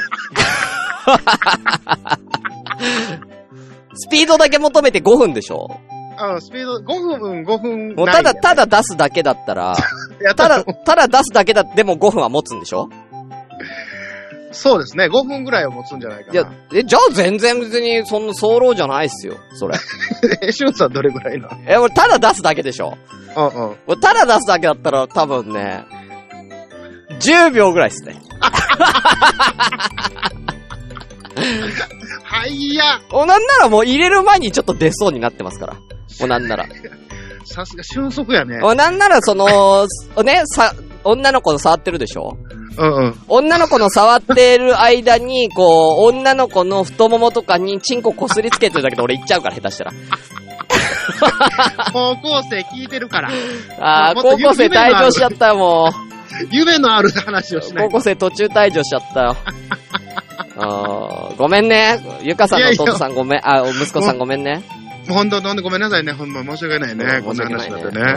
[3.97, 5.79] スピードだけ求めて5分でしょ？
[6.17, 9.75] あスピード、5分、5分もうただ、ただ出すだけだったら、
[10.23, 12.89] だ、ただ、ただ出すだけだでも5分は持つんでしょ？
[14.55, 15.05] そうですね。
[15.05, 19.77] 5分ぐらいは持つんじゃないかいやな。、え、じゃあ全然別にそんな早漏じゃないっすよ、それ。
[20.41, 22.97] え、シュンさんどれぐらいなえ、俺ただ出すだけでしょ
[23.35, 23.75] うんうん。
[23.87, 25.85] 俺ただ出すだけだったら多分ね、
[27.19, 28.15] 10秒ぐらいっすね。
[32.23, 35.73] はいやお、なんならもう入れる前にちょっと出そうになってますから。
[36.19, 36.65] もうなんなら。
[37.45, 38.59] さすが俊足やね。
[38.61, 39.85] お、なんならその、
[40.23, 40.73] ね、さ、
[41.05, 42.37] 女の子の触ってるでしょ？
[42.77, 43.15] うんうん。
[43.29, 49.93] 女の子の触ってる間に、こう、女の子の太ももとかにチンコこすりつけてるだけで俺行っちゃうから、下手したら。
[51.93, 53.29] 高校生聞いてるから。
[53.79, 55.91] あー、もっと高校生退場しちゃったよ、も
[56.51, 57.73] 夢のある話をしう。
[57.75, 59.35] ない高校生途中退場しちゃったよ。
[60.57, 61.99] あーごめんね。
[62.23, 64.63] ゆかさんの弟さんごめん、あ、お息子さんごめんね。
[65.07, 66.13] ほんと、ほんとごめんなさいね。
[66.13, 67.21] ほんま申し訳ないね。
[67.23, 68.15] こんな話だってね。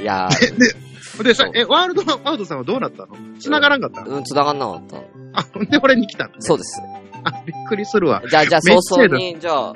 [0.00, 3.16] いやー、で、さえ、ワールドアウトさんはどうなったの？
[3.40, 4.02] 繋がらんかった？
[4.02, 4.96] うん、繋がんなかった。
[5.34, 6.32] あ、ほんで俺に来たの？
[6.40, 6.80] そうです。
[7.24, 8.22] あ、びっくりするわ。
[8.28, 9.74] じゃあ、じゃあ、早々に、じゃあ、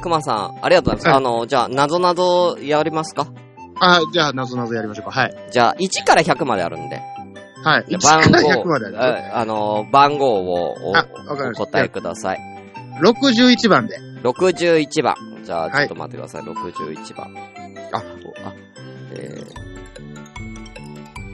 [0.00, 1.06] くまさん、ありがとうございます。
[1.08, 3.26] はいあの、じゃあ、なぞなぞやりますか？
[3.80, 5.10] あ、じゃあ、なぞなぞやりましょうか。
[5.10, 5.34] はい。
[5.52, 7.00] じゃあ、1から100まであるんで。
[7.62, 7.84] はい。
[7.88, 8.98] 1じゃあから100まである。
[9.34, 10.94] ああの、番号をおお
[11.54, 12.40] 答えください。
[13.02, 13.98] 61番で。
[14.22, 15.16] 61番。
[15.44, 16.42] じゃあ、ちょはいっと待ってください。
[16.42, 17.34] 61番。
[17.92, 18.54] あ、おあ、
[19.12, 19.42] え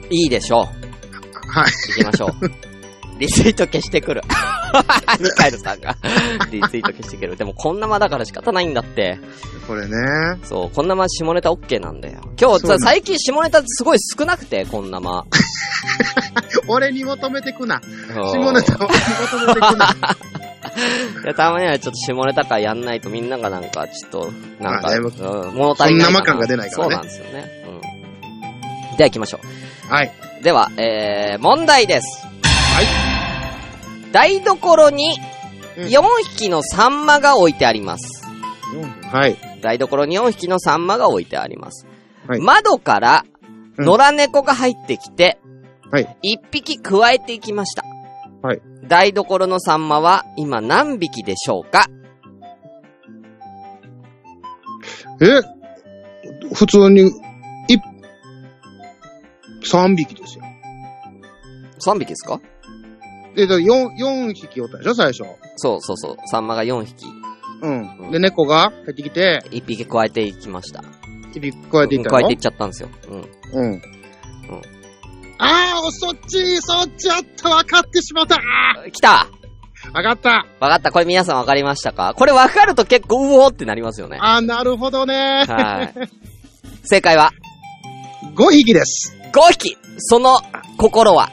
[0.03, 0.87] ー、いいでしょう。
[1.49, 1.71] はい。
[1.97, 2.31] 行きましょう。
[3.19, 4.21] リツイート消してくる。
[5.19, 5.95] ミカエルさんが
[6.51, 7.35] リツイート消してくる。
[7.35, 9.19] でも、こんな間だから仕方ないんだって。
[9.67, 9.95] これね。
[10.43, 12.21] そう、こんな間下ネタ OK なんだよ。
[12.39, 15.25] 今日、最近下ネタすごい少なくて、こんな間。
[16.67, 17.81] 俺に求めてくな。
[17.81, 19.95] 下ネタを求めてくな。
[21.23, 26.11] いや、たまにはちょっと下ネタ会やんないとみんながなんか、ちょっと、なんか、まあねうん、物足りないかな。
[26.11, 27.65] そんな間感が出ないからねそうなんですよね。
[28.91, 28.97] うん。
[28.97, 29.39] では行きましょ
[29.89, 30.11] はい。
[30.39, 30.43] う。
[30.43, 32.25] では、えー、問題です。
[32.43, 34.11] はい。
[34.11, 35.19] 台所に
[35.77, 38.25] うん4匹のサンマが置いてあります。
[39.11, 39.37] はい。
[39.61, 41.85] 台所に4匹のサンマが置いてあります。
[42.27, 43.25] はい窓から、
[43.77, 45.37] うん野良猫が入ってきて、
[45.91, 46.17] はい。
[46.23, 47.83] 1匹加えていきました。
[48.41, 48.61] はい。
[48.87, 51.87] 台所のサンマは今何匹でしょうか？
[55.21, 55.41] え？
[56.53, 57.11] 普通に、い、
[59.69, 60.43] 3匹ですよ。
[61.79, 62.39] ?3 匹ですか？
[63.35, 65.23] で、だ4、四匹おったでしょ、最初。
[65.55, 66.17] そうそうそう。
[66.27, 67.05] サンマが4匹。
[67.61, 68.11] うん。
[68.11, 70.83] で、猫が入ってきて、1匹加えていきました。
[71.33, 72.17] 1匹加えていったの？
[72.17, 72.89] 加えていっちゃったんですよ。
[73.53, 73.61] うん。
[73.61, 73.81] うん。
[75.39, 78.35] ああ、そっち、そっちあった、分かってしまった。
[78.35, 80.45] あ来たー分かった。
[80.59, 80.91] わかった。
[80.91, 82.13] これ皆さんわかりましたか？
[82.15, 84.17] これわかると結構、うおーってなりますよね。
[84.19, 85.45] あーなるほどね。
[85.47, 85.93] はい。
[86.83, 87.31] 正解は、
[88.35, 89.15] 5匹です。
[89.31, 90.39] 5匹その
[90.77, 91.29] 心は、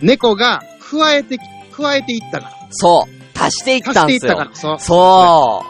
[0.00, 1.40] 猫が加えてき、
[1.72, 2.52] 加えていったから。
[2.70, 3.38] そう。
[3.38, 4.32] 足していっ足たんですよ。
[4.32, 4.54] していったから。
[4.54, 4.78] そう。
[4.78, 5.64] そ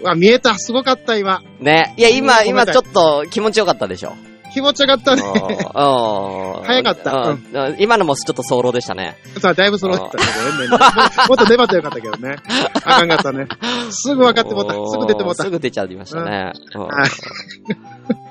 [0.00, 0.56] うわ、見えた。
[0.56, 1.42] すごかった、今。
[1.60, 1.64] う。
[1.64, 1.94] ね。
[1.96, 4.14] いや、今、うん今ちょっと気持ちよかったでしょ。
[4.58, 5.22] 気持ちよかったね。
[5.22, 7.38] 早かった
[7.78, 9.16] 今のもちょっと早漏でしたね。
[9.40, 10.66] さあ、だいぶ揃ってたけどね。
[10.74, 10.78] も
[11.28, 12.36] もっと粘ってよかったけどね。
[12.74, 13.46] あかんかったね。
[13.90, 14.72] すぐ分かってもうた。
[14.72, 15.50] すぐ出てもうたす。
[15.50, 16.52] ぐ出ちゃいましたね。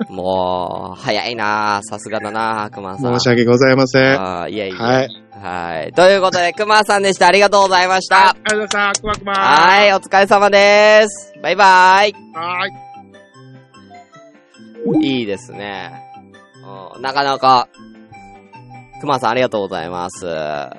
[0.09, 3.19] う もう、早いなさすがだな熊さん。
[3.19, 4.03] 申し訳ございません。
[4.49, 4.73] いえいえ。
[4.73, 4.77] い。
[4.77, 5.93] はい。
[5.93, 7.27] ということで、熊さんでした。
[7.27, 8.31] ありがとうございました。
[8.31, 9.01] ありがとうございました。
[9.01, 9.33] くまくま。
[9.33, 11.33] はい、お疲れ様です。
[11.41, 12.15] バイバイ。
[12.33, 12.87] はい。
[15.01, 16.06] いいですね。
[16.99, 17.69] なかなか、
[19.01, 20.25] 熊さんありがとうございます。
[20.25, 20.71] は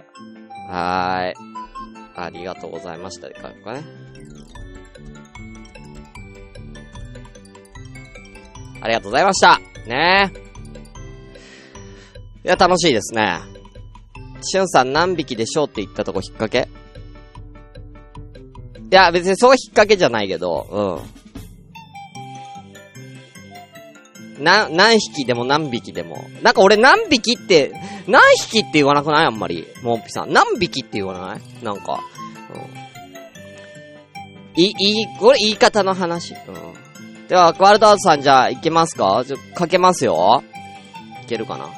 [0.70, 1.34] ーい。
[2.16, 3.30] ありがとうございました。
[3.30, 3.84] かかね。
[8.80, 9.58] ありがとうございました。
[9.86, 10.38] ねえ
[12.44, 13.38] いや、楽しいですね。
[14.42, 16.68] しゅんさん何匹でしょうって言ったとこ引っ掛け？
[18.90, 21.17] いや、別にそう引っ掛けじゃないけど、うん。
[24.38, 26.24] な、何匹でも何匹でも。
[26.42, 27.72] なんか俺何匹って、
[28.06, 29.26] 何匹って言わなくない？
[29.26, 29.66] あんまり。
[29.82, 30.32] もんぴさん。
[30.32, 31.64] 何匹って言わない？
[31.64, 32.00] なんか。
[32.54, 32.60] うん。
[34.62, 36.34] い、いい、これ言い方の話。
[36.34, 37.28] うん。
[37.28, 39.24] では、ワールドアウトさんじゃあ、いけますか？
[39.26, 40.42] ちょ、かけますよ。
[41.22, 41.68] いけるかな？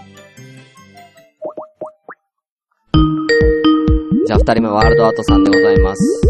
[4.27, 6.21] じゃあ、二人目ワールドアウトさんでございます。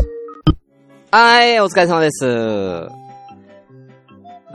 [1.11, 2.25] はい、お疲れ様です。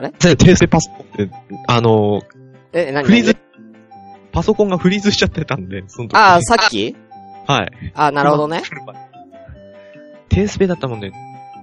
[0.02, 1.30] で、訂正パソコンって、
[1.68, 2.22] あの、
[2.74, 3.06] え、何？
[3.06, 3.38] フリーズ、
[4.32, 6.96] パソコンがフリーズしちゃってたんで、その時ああ、さっき？
[7.48, 7.72] はい。
[7.94, 8.64] あなるほどね。
[10.30, 11.12] 訂正だったもんで、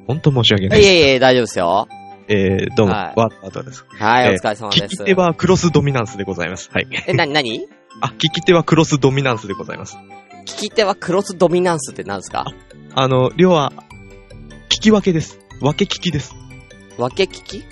[0.06, 0.92] 本当申し訳ないいです。
[0.92, 1.88] えいえ、大丈夫ですよ。
[2.28, 3.84] えー、どうも、はいワートです。
[3.98, 4.82] はい、おえー疲れ様です。
[4.82, 6.70] 利き手はクロスドミナンスでございます。
[6.72, 6.86] はい。
[7.06, 7.68] え、なになに
[8.00, 9.98] あ、利き手はクロスドミナンスでございます。
[10.46, 12.46] 利き手はクロスドミナンスって何ですか？
[12.94, 13.72] あの、要は、
[14.68, 15.38] 聞き分けです。
[15.60, 16.34] 分け聞きです。
[16.96, 17.64] 分け聞き？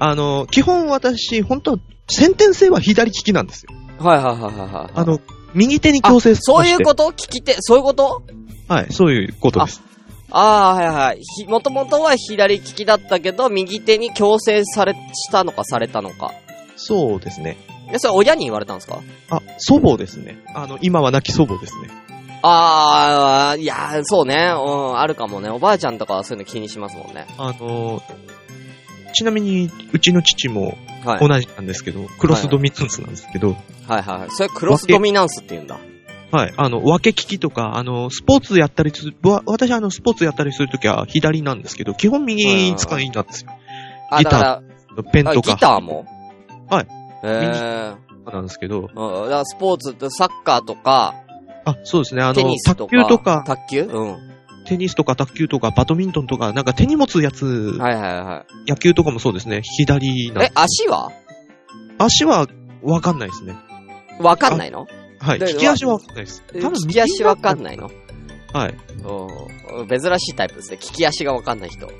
[0.00, 3.70] あの、基本私、本当先天性は左利きなんですよ。
[3.98, 4.92] はいはいはいはいはい。
[4.94, 5.20] あの、
[5.54, 7.12] 右手に強制あそういうこと？
[7.12, 8.22] と聞き手、そういうこと？
[8.68, 9.82] とはい、そういうことです。
[10.30, 11.20] ああ、はいはい。
[11.38, 16.32] ひ、もともとは左利きだったけど、右手に強制され、したのかされたのか。
[16.76, 17.58] そうですね。
[17.92, 19.00] え、それ親に言われたんですか？
[19.28, 20.42] あ、祖母ですね。
[20.54, 21.90] あの、今は亡き祖母ですね。
[22.42, 24.54] ああ、いやー、そうね。
[24.56, 25.50] うん、あるかもね。
[25.50, 27.26] おばあちゃんとかはそういうの気にしますもんね。
[27.36, 28.00] あの、
[29.12, 31.26] ちなみに、うちの父もはい。
[31.26, 33.56] 同じなんですけど、クロスドミナンスなんですけど、
[33.88, 34.30] はいはいはい。
[34.30, 35.78] それクロスドミナンスって言うんだ。
[36.30, 36.52] はい。
[36.56, 43.50] あの、分け利きとか、あの、スポーツやったりする、わ私あの、スポーツやったりするときは左なんですけど、基本右使いなんですよ。
[44.10, 44.62] あ、ギターだから、あ
[45.02, 45.56] ギペンとか。
[45.56, 46.04] ターも？
[46.68, 46.86] はい。
[47.24, 48.32] えー。
[48.32, 51.14] なんですけど、うん、だからスポーツってサッカーとか、
[51.64, 53.02] あ、そうですね、あのテニ、スと卓か。
[53.04, 53.82] 球とか、卓球？
[53.84, 54.29] うん。
[54.66, 57.46] テニスとか卓球とか、バドミントンとか、なんか手に持つやつ、
[57.78, 60.44] はいはいは野球とかもそうですね、左な。
[60.44, 61.10] え、足は？
[61.98, 62.46] 足は
[62.82, 63.56] わかんないですね。
[64.20, 64.86] わかんないの？
[65.18, 65.38] はい。
[65.38, 66.44] で利き足はわかんないです。
[66.54, 67.90] え利き足わかんないの？
[68.52, 68.74] はい。
[69.78, 69.88] うん。
[69.88, 70.78] 珍しいタイプですね。
[70.80, 71.86] 利き足がわかんない人。
[71.88, 71.92] うん。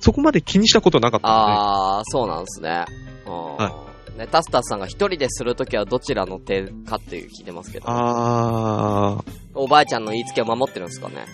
[0.00, 1.34] そこまで気にしたことなかったの
[1.98, 2.84] あー、そうなんですね。
[3.26, 3.70] うん。
[4.18, 7.86] はね、タスタスさんが一人でするときはどちらの手かっていう聞いてますけど。
[7.88, 11.26] あー、おばあちゃんの言いつけを守ってるんですかね。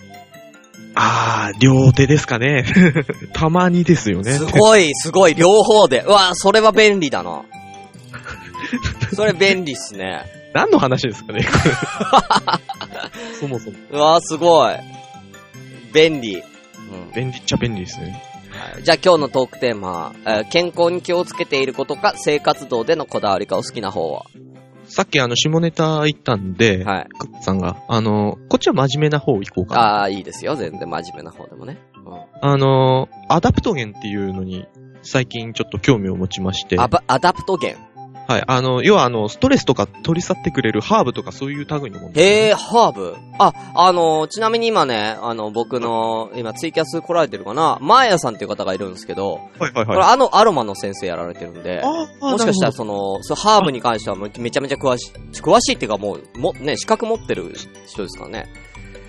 [0.93, 2.65] あー、両手ですかね。
[3.33, 4.33] たまにですよね。
[4.33, 6.03] すごい、すごい、両方で。
[6.07, 7.43] うわそれは便利だな。
[9.13, 10.23] それ便利っすね。
[10.53, 13.77] 何の話ですかね、これ そもそも。
[13.91, 14.75] うわすごい。
[15.93, 16.37] 便利。
[16.37, 16.43] うん
[17.13, 18.34] 便利っちゃ便利ですね。
[18.73, 24.25] はいじゃあ今日のトークテーマ、えー健康に気をつけていることか、性活動でのこだわりか、お好きな方は。
[24.85, 27.07] さっきあの、下ネタ言ったんで、はい。
[27.17, 29.81] クックさんが、あの、こっちは真面目な方行こうかな。
[29.81, 30.55] ああ、いいですよ。
[30.55, 31.77] 全然真面目な方でもね。
[32.05, 34.67] うんあの、アダプトゲンっていうのに、
[35.01, 37.77] 最近ちょっと興味を持ちまして、アダプトゲン？
[38.27, 38.43] はい。
[38.47, 42.13] あの、要はあの、ストレスとか取り去ってくれるハーブとかそういう類のもの。
[42.15, 43.15] へえ、ハーブ？
[43.37, 50.13] あ、あの、ちなみに今ね、あの、僕の、今ツイキャス来られてるかな、マーヤさんっていう方がいるんですけど、はいはいこれはい。
[50.13, 51.87] あのアロマの先生やられてるんで、あ
[52.21, 55.11] あ、もしかしたらその、そうハーブに関してはめめちゃめちゃ詳しい、
[55.41, 57.53] 詳しいっていうかもう、も、ね、資格持ってる
[57.85, 58.47] 人ですからね。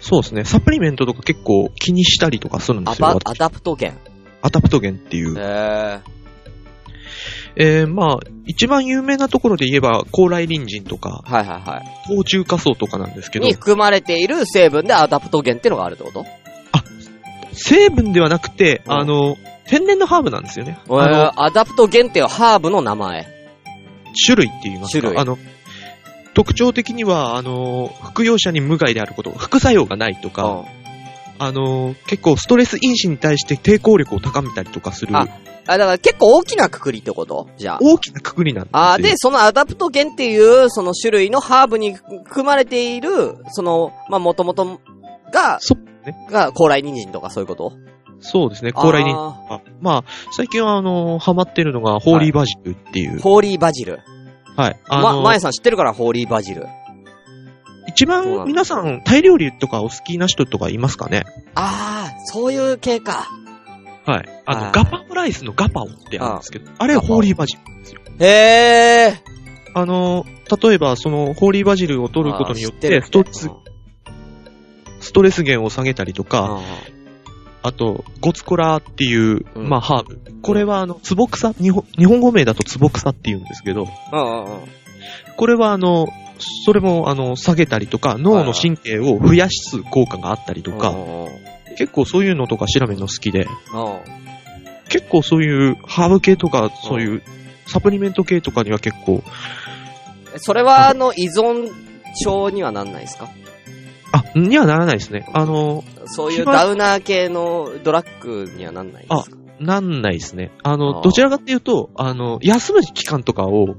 [0.00, 0.44] そうですね。
[0.44, 3.18] サプリメントとか結構気にしたりとかするんですよ。
[3.24, 3.98] アダプトゲン。
[4.42, 5.38] アダプトゲンっていう。
[5.38, 11.32] へえー、まあ、一番有名なところで言えば、高麗人参とか、ー。
[11.32, 11.84] はいはいはい。
[12.06, 16.24] 冬虫夏草とかなんですけどに、含まれている成分でアダプトゲンってのがあるってこと？
[17.52, 20.78] 成分ではなくて、うんあの、天然のハーブなんですよね。
[20.86, 23.26] えーあの、アダプトゲンってハーブの名前。
[24.26, 25.00] 種類って言いますか。
[25.00, 25.38] 種類あの、
[26.34, 30.75] 特徴的には、あの、服用者に無害であること、副作用がないとか、うん
[31.38, 35.26] あの、結構ストレス因子に対して抵抗力を高めたりとかする、あ
[35.66, 37.48] あ、だから結構大きなくくりってこと？
[37.56, 37.78] じゃあ。
[37.82, 38.78] 大きなくくりなんですよ。
[38.78, 44.80] あーで、そのアダプトゲンっていう、その種類のハーブに含まれている、その、まあ、もともと
[45.32, 46.14] が、そうね。
[46.30, 47.72] が、高麗人参とかそういうこと？
[48.20, 49.12] そうですね、高麗に。
[49.12, 53.16] ああまあ、最近はあの、ハマってるのが、ホーリーバジルっていう。
[53.16, 54.00] ーホーリーバジル。
[54.56, 54.80] はい。
[54.88, 56.66] あま、の、まえさん知ってるから、ホーリーバジル。
[57.96, 61.24] 一番皆さん、タイ料理とかお好きな人とかいますかね？
[61.54, 63.26] あー、そういう系か。
[64.04, 64.42] はい。
[64.44, 68.00] あの、ガパオライスのガパオってあるんですけど、あれはホーリーバジルなんですよ。
[68.18, 69.80] へー。
[69.80, 70.26] あの、
[70.62, 73.50] 例えば、その、ホーリーバジルを取ることによって、ストレス、
[75.00, 76.62] ストレス源を下げたりとか、うん
[77.62, 80.20] あと、ゴツコラっていう、うんまあ、ハーブ。
[80.40, 83.88] これは、あの、ツボクサ、日本、語名だとツボクサって言うんですけど。
[85.36, 86.06] これは、あの、
[86.38, 90.94] それも、あの、下げたりとか、脳の神経を増やす効果があったりとか、
[91.78, 94.26] 結構そういうのとか調べるの好きで、うん
[94.88, 97.22] 結構そういうハーブ系とか、そういう
[97.66, 99.24] サプリメント系とかには結構、
[100.36, 101.72] それは、あの、依存
[102.22, 103.28] 症にはなんないですか？
[104.12, 105.28] あ、にはならないですね。
[105.32, 109.36] あの、そういうダウナー系のドラッグにはなんないですか？
[109.58, 110.52] なんないですね。
[110.62, 113.74] ああの、ーどちらかっていうと、あの、休む期間とかを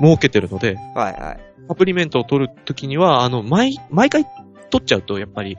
[0.00, 1.40] 設けてるので、はいはい。
[1.68, 4.24] サプリメントを取るときには、あの、毎、毎回
[4.70, 5.56] 取っちゃうと、やっぱり、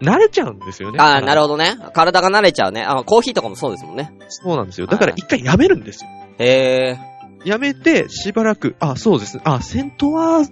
[0.00, 0.98] 慣れちゃうんですよね。
[0.98, 1.76] ああ、なるほほどね。
[1.92, 2.82] 体が慣れちゃうね。
[2.82, 4.12] あコーヒーとかもそうですもんね。
[4.18, 4.24] ど。
[4.28, 4.86] そうなんですよ。
[4.86, 6.10] だから一回やめるんですよ。
[6.38, 6.98] へえ。
[7.44, 9.42] やめて、しばらく、あ、そうですね。
[9.44, 10.44] あ、セントは、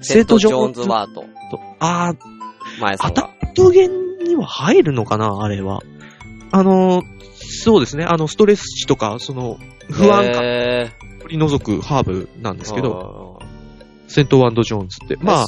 [0.00, 1.22] セント・ジョーンズ・ワート。
[1.50, 3.22] と、あア前さんが。
[3.22, 5.80] タトゲンには入るのかなあれは。
[6.52, 7.02] あの、
[7.50, 8.04] そうですね。
[8.04, 9.58] あの、ストレス値とか、その、
[9.90, 10.42] 不安感
[11.20, 13.42] 取り除くハーブなんですけど、ど。
[14.08, 15.16] セントワンド・ジョーンズって。
[15.20, 15.46] まあ、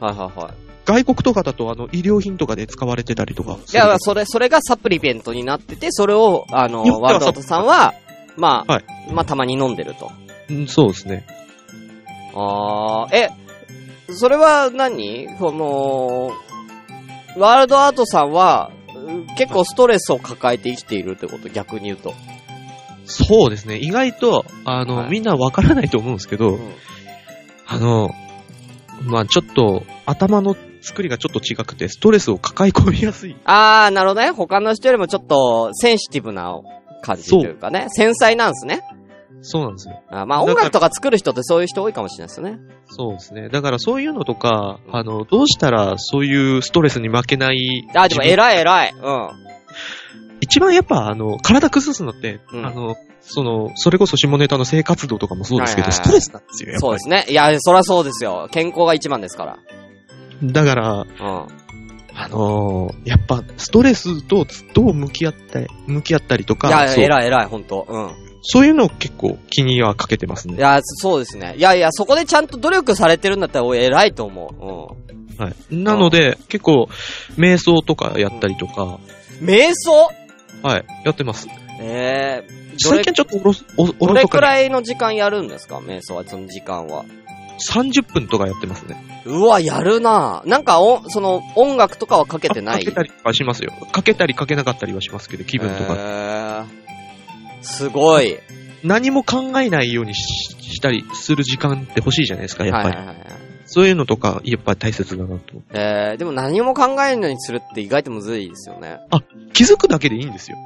[0.00, 0.06] あ。
[0.06, 0.54] はいはいはい。
[0.84, 3.58] 外国とかだと、あの、医療品とかで使われてたりとか。
[3.72, 7.94] いや、それ、それがサプリメントになってて、それを、あのワールドアートさんは、
[8.36, 10.10] まあ、はいまあ、たまに飲んでると。
[10.50, 11.26] うんそうですね。
[12.34, 13.30] あー、え、
[14.12, 15.28] それは何？
[15.38, 16.30] その、
[17.36, 18.77] ワールドアートさんは、うん
[19.36, 22.14] 結構ストレスを抱えて生きているってこと逆に言うと。
[23.04, 23.78] そうですね。
[23.78, 26.72] 意外と、あの、はいみんなわからないと思うんですけど、うん
[27.70, 28.10] あの、
[29.02, 33.36] まあちょっと、頭の作りがちょっと違くて、ストレスを抱え込みやすい。
[33.44, 34.30] あー、なるほどね。
[34.30, 36.58] 他の人よりもちょっとセンシティブな
[37.02, 37.88] 感じというかね。
[37.90, 38.82] 繊細なんですね。
[39.40, 40.02] そうなんですよ。
[40.10, 42.58] あまあ音楽とか作る人ってそういう人多いかもしれないですよね。
[42.88, 43.48] そうですね。
[43.48, 47.86] だからそういうのとか、あの、どうしたらそういうストレスに負けない。
[47.94, 48.94] あ、でも偉い偉い。
[49.00, 49.30] うん。
[50.40, 57.26] 一番やっぱ、あの、体崩すのって、うんあの、その、それこそ下ネタの性活動とかもそうですけど、はいはいはいストレスなんですよ、やっそうですね。
[57.28, 58.48] いや、そりゃそうですよ。
[58.50, 59.58] 健康が一番ですから。
[60.42, 61.06] だから、うん。
[62.20, 67.86] あのーやっぱ、ストレスとどう向き合ったり、向き合ったりとか、いや、そう偉い偉い、ほんと。
[67.88, 68.27] うん。
[68.50, 70.56] そういうのを結構気にはかけてますね。
[70.56, 71.54] いや、そうですね。
[71.58, 74.96] いやいや、そこでちゃんと努力されてるんだったら、俺偉いと思
[75.36, 75.54] はい。
[75.74, 76.88] なので、結構、
[77.36, 78.86] 瞑想とかやったりとか、う。
[79.42, 79.46] うん。
[79.46, 80.08] 瞑想？
[80.62, 81.46] はい、やってます。
[81.80, 85.76] ええー、最近、ちょっとおろす、お、おどれくらいの時間やるんですか？
[85.80, 87.04] 瞑想は、その時間は。
[87.70, 88.96] 30分とかやってますね。
[89.26, 92.74] うわ、やるななんか、お、その、音楽とかはかけてない？
[92.76, 93.72] あかけたりはしますよ。
[93.92, 95.94] かけたりかけなかったりはしますけど、気分とか。
[95.98, 96.64] えー、
[97.62, 98.38] すごい。
[98.84, 102.96] 何も考えないようにししたりする時間って欲しいじゃないですか、やっぱり。
[102.96, 103.26] はいはいはいはい。
[103.66, 105.62] そういうのとか、やっぱり大切だなと。
[105.72, 108.98] えー、でも何も考えないようにするって意外とむずいですよね。
[109.52, 110.56] 気づくだけでいいんですよ。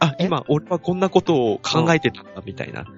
[0.00, 0.26] あ、え？
[0.26, 2.80] 今、俺はこんなことを考えてたんだ、みたいな。
[2.80, 2.88] はい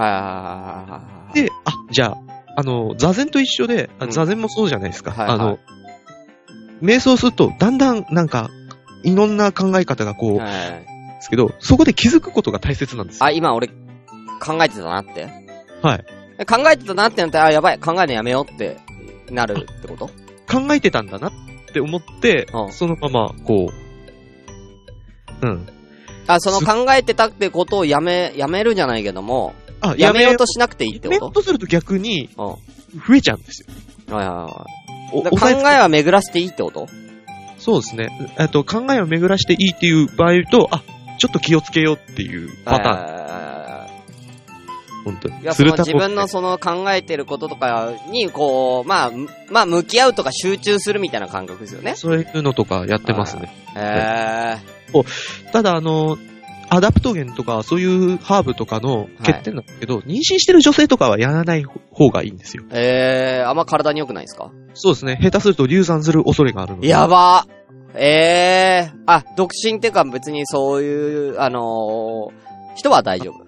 [0.00, 1.42] はいはいはい。
[1.42, 2.18] で、あ、じゃあ、
[2.56, 5.10] あの、座禅と一緒で、あうん座禅もそうじゃないですか。
[5.10, 5.58] はいはいあの、
[6.82, 8.50] 瞑想すると、だんだん、なんか、
[9.02, 13.26] いろんな考え方がこう、はいですけど、そこで気づくことが大切なんですよ。
[13.26, 15.28] あ、今俺、考えてたなって。
[15.82, 16.04] はい。
[16.38, 18.76] え考えてたなってなったら、あ、やばい、考えるのやめようって
[19.30, 20.06] なるってこと？
[20.46, 21.32] 考えてたんだなっ
[21.72, 23.70] て思ってう、んそのまま、こ
[25.42, 25.68] う、うん。
[26.26, 32.58] あ、その考えてたってことをやめ、やめるじゃないけども、あ、やめようとしなくていいってやめようことすると逆に、増
[33.16, 33.68] えちゃうんですよ。
[34.08, 34.66] いはいは
[35.12, 35.24] おい。
[35.24, 36.88] だから考えは巡らしていいってこと？
[37.58, 38.36] そうですね。
[38.38, 40.82] えっと、考えを巡らしていいっていう場合と、あ、
[41.18, 43.26] ちょっと気をつけようっていうパターン。
[45.04, 45.40] 本当に。
[45.40, 51.94] いや、その自分のその考えてることとかに、こう、まあ、むまあ、向き合うとか集中するみたいな感覚ですよね。
[51.94, 53.54] そういうのとかやってますね。
[53.76, 54.56] へ
[55.52, 56.18] ただ、あの、
[56.68, 62.64] アダプトゲンとか、そういうハーブとかの欠点なんだけど、妊娠してる女性とかはやらない方がいいんですよ。
[62.64, 62.66] ー。
[62.72, 64.50] えー、あんま体に良くないですか？
[64.74, 65.20] そうですね。
[65.22, 66.88] 下手すると流産する恐れがあるので。
[66.88, 67.46] やば
[67.98, 68.98] えー。
[69.06, 73.46] あ、独身っていうか別にそういう、あのー、人は大丈夫。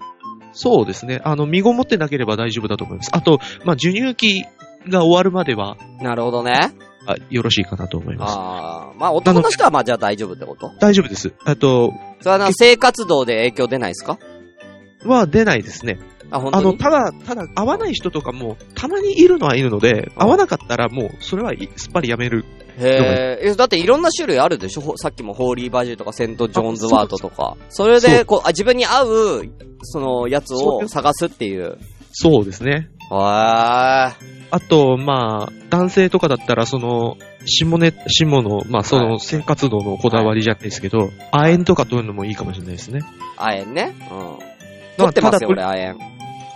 [0.53, 1.21] そうですね。
[1.25, 3.11] あの、身ごもってなければ大丈夫だと思います。
[3.13, 4.45] あと、まあ、授乳期
[4.89, 6.73] が終わるまでは、なるほどね。
[7.07, 8.35] あよろしいかなと思います。
[8.37, 8.99] あー。
[9.01, 10.73] まあ、男の人はまあじゃあ大丈夫ってこと？
[10.81, 11.33] 大丈夫です。
[11.45, 14.19] あと、それはあの、性活動で影響出ないですか？
[15.05, 15.99] は出ないですね。
[16.31, 22.45] あ、本当あの、にただ、ただ、合わない人とかも、たまにいるのはいるので、あ合わなかったらもう、それはいすっぱりやめる。
[22.81, 24.81] へえ、だっていろんな種類あるでしょ？
[24.81, 27.57] ほさっきもホーリーバジルとかセントジョーンズワートとか。
[27.71, 29.49] それで、こう、あ自分に合う、
[29.83, 31.79] その、やつを探すっていう。
[32.13, 32.89] そうですね。
[33.11, 33.17] へー。
[34.51, 43.01] あと、まあ、男性とかだったら、その、下ね、下の、まあ、そはいの、性活動のこだわりじゃないですけど、亜鉛とか取るのもいいかもしれないですね。
[43.37, 43.95] 亜鉛ね。
[44.11, 44.19] うん。
[44.19, 44.39] まあ
[44.97, 45.99] 取ってますよ、俺、亜鉛。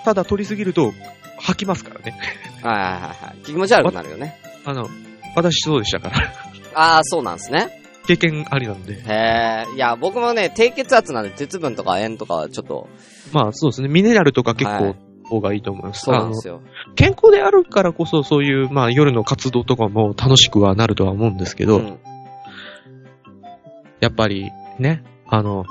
[0.04, 0.92] ただ、取りすぎると、
[1.38, 2.16] 吐きますからね。
[2.62, 3.44] はいはいはいはい。
[3.44, 4.38] 気持ち悪くなるよね。
[4.64, 4.88] あの、
[5.34, 6.32] 私そうでしたから。
[6.74, 7.82] ああ、そうなんですね。
[8.06, 8.94] 経験ありなんで。
[8.94, 9.74] へえ。
[9.74, 12.88] いや、僕もね、低血圧なんで鉄分とか亜鉛とかはちょっと、
[13.32, 13.88] まあ、そうですね。
[13.88, 16.04] ミネラルとか結構はい、方がいいと思います。
[16.04, 16.60] そうなんですよ。
[16.96, 21.98] 健康であるからこそ、そういう、まあ、夜の活動とかも楽しくはなるとは思うんですけど、うん。
[24.00, 25.64] やっぱり、ね、あの、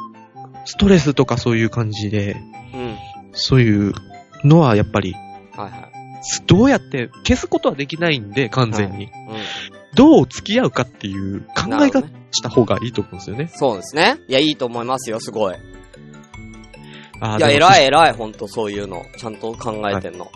[0.65, 2.37] ストレスとかそういう感じで、
[2.73, 2.97] うん。
[3.33, 3.93] そういう
[4.43, 5.13] のはやっぱり、
[5.55, 5.90] はいはい。
[6.45, 9.05] どうやって消すことはできないんで、完全に。
[9.05, 9.11] うん。
[9.95, 13.49] どう付き合うかっていう考え方なるほどねした方がいいと思うんですよね。
[13.53, 14.19] そうですね。
[14.27, 15.55] いや、いいと思いますよ、すごい。
[17.19, 17.83] あいや、偉い。
[17.83, 19.03] い偉い、ほんと、そういうの。
[19.17, 20.31] ちゃんと考えてんの。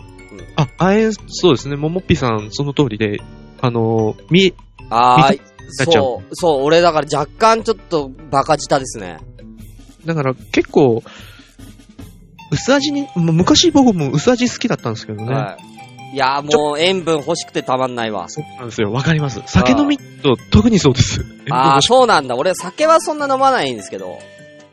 [0.56, 1.76] あ、あえん、そうですね。
[1.76, 3.20] ももっぴさん、その通りで、
[3.60, 4.54] あのー、み、
[4.90, 9.18] ああ見、なっちゃうそう、そう、俺だから若干ちょっとバカ舌ですね。
[10.04, 11.02] だから結構、
[12.52, 15.34] 薄味に、昔僕も薄味好きだったんですけどね。
[15.34, 15.75] はい。
[16.16, 18.30] いや、もう塩分欲しくてたまんないわ。
[18.30, 18.90] そうなんですよ。
[18.90, 19.42] わかります。
[19.44, 21.26] 酒飲みと特にそうです。
[21.50, 22.36] ああ、そうなんだ。
[22.36, 24.18] 俺酒はそんな飲まないんですけど、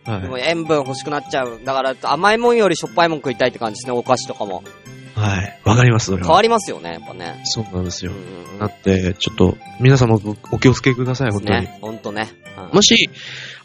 [0.06, 1.60] はでも塩分欲しくなっちゃう。
[1.66, 4.64] だから甘いもんよりしょっぱいもん食いたいって感じですね、お菓子とかも。
[5.18, 5.20] い。
[5.20, 5.60] はい。
[5.66, 6.28] わかります、それは。
[6.28, 7.42] 変わりますよね、やっぱね。
[7.44, 8.14] そうなんですよ。
[8.62, 10.22] なって、ちょっと、皆さんも
[10.54, 11.60] お気をつけください、本当に。
[11.60, 12.30] ね、ほんとね。
[12.58, 13.10] うんもし、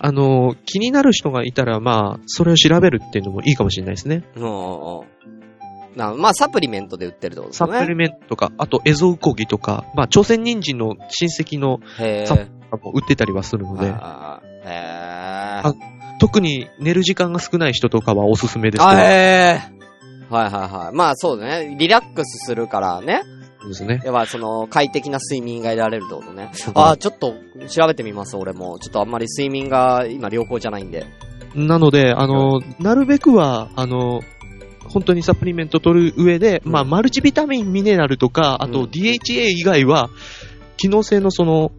[0.01, 4.24] あの、気になる人がいたら、まあ、それを調べるっていうのもいいかもしれないですね。
[4.35, 5.38] うん
[5.99, 7.80] なまあ、サプリメントで売ってるってことですサね。
[7.80, 12.49] プリメントとか、あとエゾウコギとか、まあ、朝鮮人参の親戚のへサプリ
[12.82, 15.74] も売ってたりはするので、へあ
[16.20, 18.88] 特に寝る時間が少ない人とかはおすすめですー。
[18.88, 19.03] あ、ね。
[19.03, 20.32] へー。
[20.32, 20.94] はいはいはい。
[20.94, 21.76] まあそうだね。
[21.78, 23.22] リラックスするからね。
[23.61, 24.01] そうですね。
[24.05, 26.51] やっぱその、快適な睡眠が得られるってことね。
[26.74, 27.34] ああ、ちょっと
[27.68, 28.78] 調べてみます、俺も。
[28.78, 31.07] ちょっとあんまり睡眠が今良好じゃないんで。
[31.55, 34.20] なので、あの、なるべくは、あの、
[34.89, 40.11] 本当にサプリメント取る上で、うんまあ、マルチビタミン、ミネラルとか、あとうん DHA 以外は、
[40.76, 41.72] 機能性のその、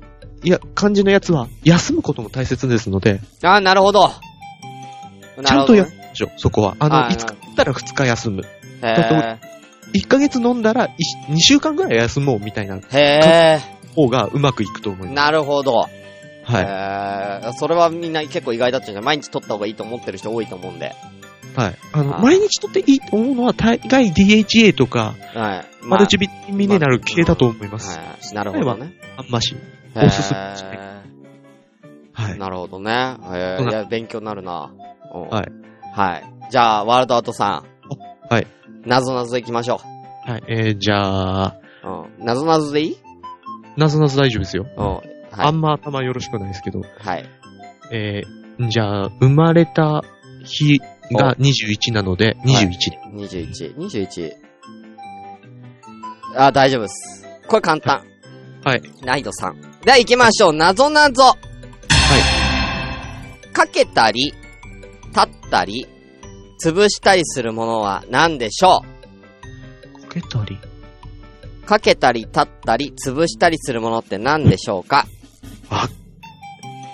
[0.43, 4.10] いや、感じのやつは、休むことも大切ですので、ああ、なるほど。
[5.45, 6.76] ちゃんとやなるるでしょ、そこは。
[6.80, 8.43] あの、はい5日飲んだら2日休む。
[8.82, 9.39] ほどね
[9.93, 10.88] 1ヶ月飲んだら
[11.30, 13.60] 2週間ぐらい休もうみたいなへ
[13.95, 15.03] 方がうまくいくと思いえ。
[15.05, 15.16] ます。
[15.16, 15.89] なるほど。
[16.43, 17.53] はい。
[17.57, 20.95] それはみんな結構意外だったんじゃない毎日取った方がいいと思ってる人多いと思うんで。
[21.60, 21.78] はい。
[21.91, 25.86] あの、毎日取っていいと思うのは、大概 DHA とか、はい。
[25.86, 27.97] マルチビタミネラル系だと思います。
[27.97, 28.34] はい。
[28.34, 28.93] なるほどね。
[29.18, 29.57] あんまし。
[29.93, 30.78] おすすめしない
[32.14, 32.39] はい。
[32.39, 33.18] なるほどね。
[33.34, 33.57] え。
[33.62, 34.72] いや、勉強になるな。
[35.14, 35.51] うんはい。
[35.93, 36.24] はい。
[36.49, 37.64] じゃあ、ワールドアートさ
[38.30, 38.34] ん。
[38.34, 38.47] はい。
[38.86, 39.82] なぞなぞ行きましょ
[40.26, 40.43] はい。
[40.47, 41.89] えー、じゃあ、う。
[42.20, 42.26] うん。
[42.26, 42.97] なぞなぞでいい？
[43.76, 44.66] なぞなぞ大丈夫ですよ。
[44.78, 44.86] うん。
[44.86, 45.03] はい。
[45.32, 46.82] あんま頭よろしくないですけど。
[46.99, 47.26] はい。
[47.91, 50.03] えー、じゃあ、生まれた
[50.45, 50.80] 日
[51.12, 52.99] が21なので、21で。
[53.14, 53.76] 21。
[53.76, 54.32] 21。
[56.36, 57.28] あ、大丈夫です。
[57.47, 58.03] これ簡単。
[58.64, 58.82] はい。
[59.03, 59.84] 難易度3。
[59.86, 60.53] では行きましょう。
[60.53, 61.24] なぞなぞ。
[61.24, 61.36] は
[63.49, 63.53] い。
[63.53, 64.34] かけたり、
[65.07, 65.88] 立ったり、
[66.64, 68.88] 潰したりするものは何でしょか
[70.14, 70.57] けたり。
[71.64, 75.07] うかけたり、立ったり、潰したりするものって何でしょうか？
[75.70, 75.88] あ、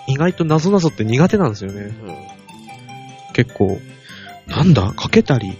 [0.07, 1.81] 意外となぞなぞって苦手なんですよね。
[1.81, 2.09] うん。
[2.09, 2.15] うん。
[3.33, 3.79] 結構。
[4.47, 4.91] なんだ？
[4.93, 5.57] かけたり？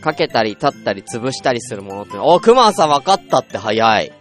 [0.00, 2.16] かけたり、立ったり、潰したりするものって。
[2.18, 4.12] お、熊さん分かったって早い。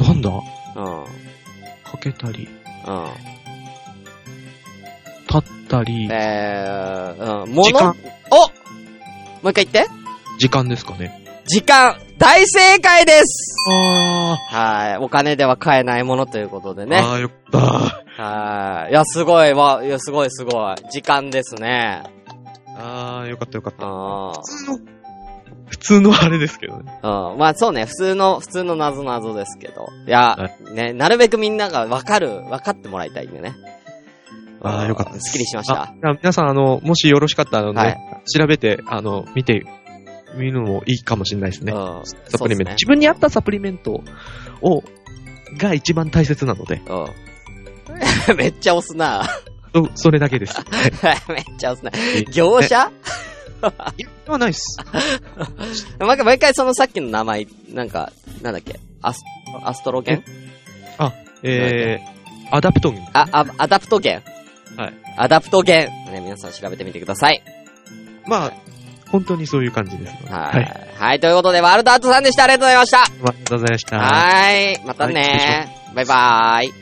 [0.00, 0.30] なんだ？
[0.30, 0.84] うん。
[0.84, 1.04] うん。
[1.04, 2.48] かけたり。
[5.28, 6.08] 立ったり。
[6.10, 7.52] えー、うん。
[7.52, 7.94] もの、おも
[9.44, 9.86] う一回言って。
[10.38, 11.20] 時間ですかね。
[11.46, 14.96] 時間、大正解ですあはい。
[14.98, 16.86] お金では買えないものということでー。
[16.86, 16.98] ね。
[16.98, 17.38] あーよかっ
[18.16, 18.22] た。
[18.22, 18.90] はい。
[18.90, 19.84] いや、すごいわ。
[19.84, 20.76] いや、すごいすごい。
[20.90, 22.02] 時間ですね。
[23.26, 23.86] よかったよかった。
[23.86, 24.32] うん。
[24.32, 24.78] 普通の、
[25.68, 26.98] 普通のあれですけどね。
[27.02, 27.38] うん。
[27.38, 29.88] まあそうね、普通の、普通の謎謎ですけど。
[30.06, 33.54] いや、はね、なるべくみんながわかる、わかってもらいたいんでね。
[34.64, 35.82] あーよかったですすっきりしました。
[35.82, 39.64] あじゃあ皆さん、あの、もしよろしかったら、ね、はい調べて、あの、見て、
[40.36, 41.72] 見るのもいいかもしれないですね。
[41.72, 42.02] うん。
[42.04, 42.72] サプリメント。
[42.72, 44.02] 自分に合ったサプリメント
[44.62, 44.84] を、
[45.58, 48.36] が一番大切なので、うん。
[48.36, 49.28] めっちゃ押すな。
[49.74, 50.58] そそれだけです。
[51.28, 51.90] めっちゃ押すな。
[52.32, 52.90] 業者？
[53.96, 54.78] いや、ないっす。
[56.00, 58.12] 毎回、毎回そのさっきの名前、なんか、
[58.42, 58.78] なんだっけ？
[59.02, 59.20] アス、
[59.64, 60.24] アストロゲン？
[61.44, 61.98] え？
[62.52, 63.02] ー、アダプトゲン。
[63.12, 64.22] あ、あ、アダプトゲン
[64.76, 64.94] はい。
[65.16, 66.12] アダプトゲン。
[66.12, 67.42] ね、皆さん調べてみてください。
[68.26, 68.52] まあ、
[69.10, 70.12] 本当にそういう感じです。
[70.32, 70.56] はい。
[70.56, 70.88] はい。
[70.98, 72.44] はい、ということで、ワールドアートさんでした。
[72.44, 72.98] ありがとうございました。
[72.98, 73.98] まあありがとうございました。
[73.98, 74.82] はい。
[74.86, 76.81] またねバイバーイ。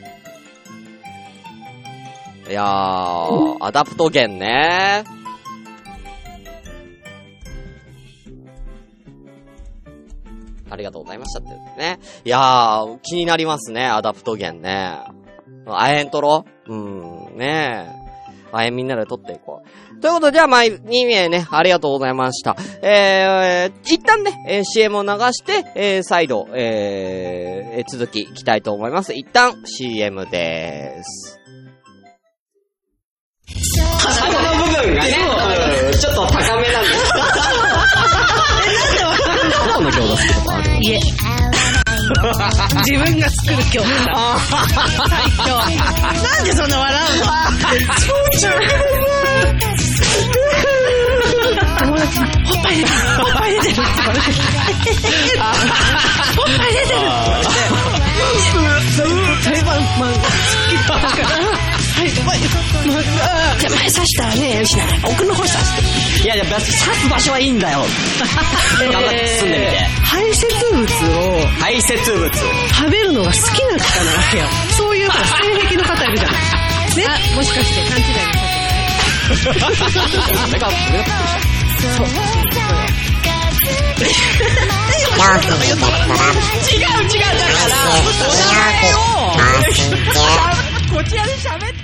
[2.51, 5.05] いやー、アダプトゲンね
[10.69, 11.49] ありがとうございましたって
[11.79, 11.99] ね。
[12.25, 14.99] いやー、気になりますね、アダプトゲンね。
[15.65, 16.45] 亜鉛とろ？
[16.67, 18.01] うん、ねえ。
[18.51, 19.63] 亜鉛みんなで摂っていこ
[19.95, 19.99] う。
[20.01, 22.57] ということで、じゃあ、まあ、2名ね、ありがとうございました。
[22.81, 29.13] えー、一旦ね、えー CM を流して、えー、再度、えー続きいきたいと思います。
[29.13, 31.40] 一旦 CM でーす。
[34.09, 35.07] 鼻の部分がね、
[35.99, 36.97] ちょっと高めなんです。
[39.67, 40.99] どこの餃子好きとかあるいえ。
[42.85, 44.25] 自分が作る今日な
[46.41, 47.25] んでそんな笑うの
[51.79, 54.29] 友達に、おっぱい出てる、おっぱい出てるって言われて。
[56.37, 57.41] おっぱい出てるって言
[58.63, 60.21] われて。
[60.21, 61.70] 好きだから、
[62.01, 62.35] はい、まあ、
[63.61, 66.25] 手前刺したらね、よしな、奥の方刺して。
[66.25, 67.85] いやいや、刺す場所はいいんだよ。
[68.91, 69.77] 頑張って進んでみて。
[70.01, 72.27] 排泄物を排泄物。
[72.73, 74.47] 食べるのが好きな方なわけよ。
[74.75, 75.17] そういう性
[75.67, 76.41] 癖の方いるじゃない。
[76.95, 78.21] ね、もしかして勘違いな
[79.37, 80.17] さって
[80.49, 81.97] 俺が、俺がびっくりした。
[81.97, 82.07] そう。
[82.07, 82.13] よ
[85.39, 86.01] く見てたら、
[86.65, 87.77] 違う違うだから、
[88.25, 88.97] お名前を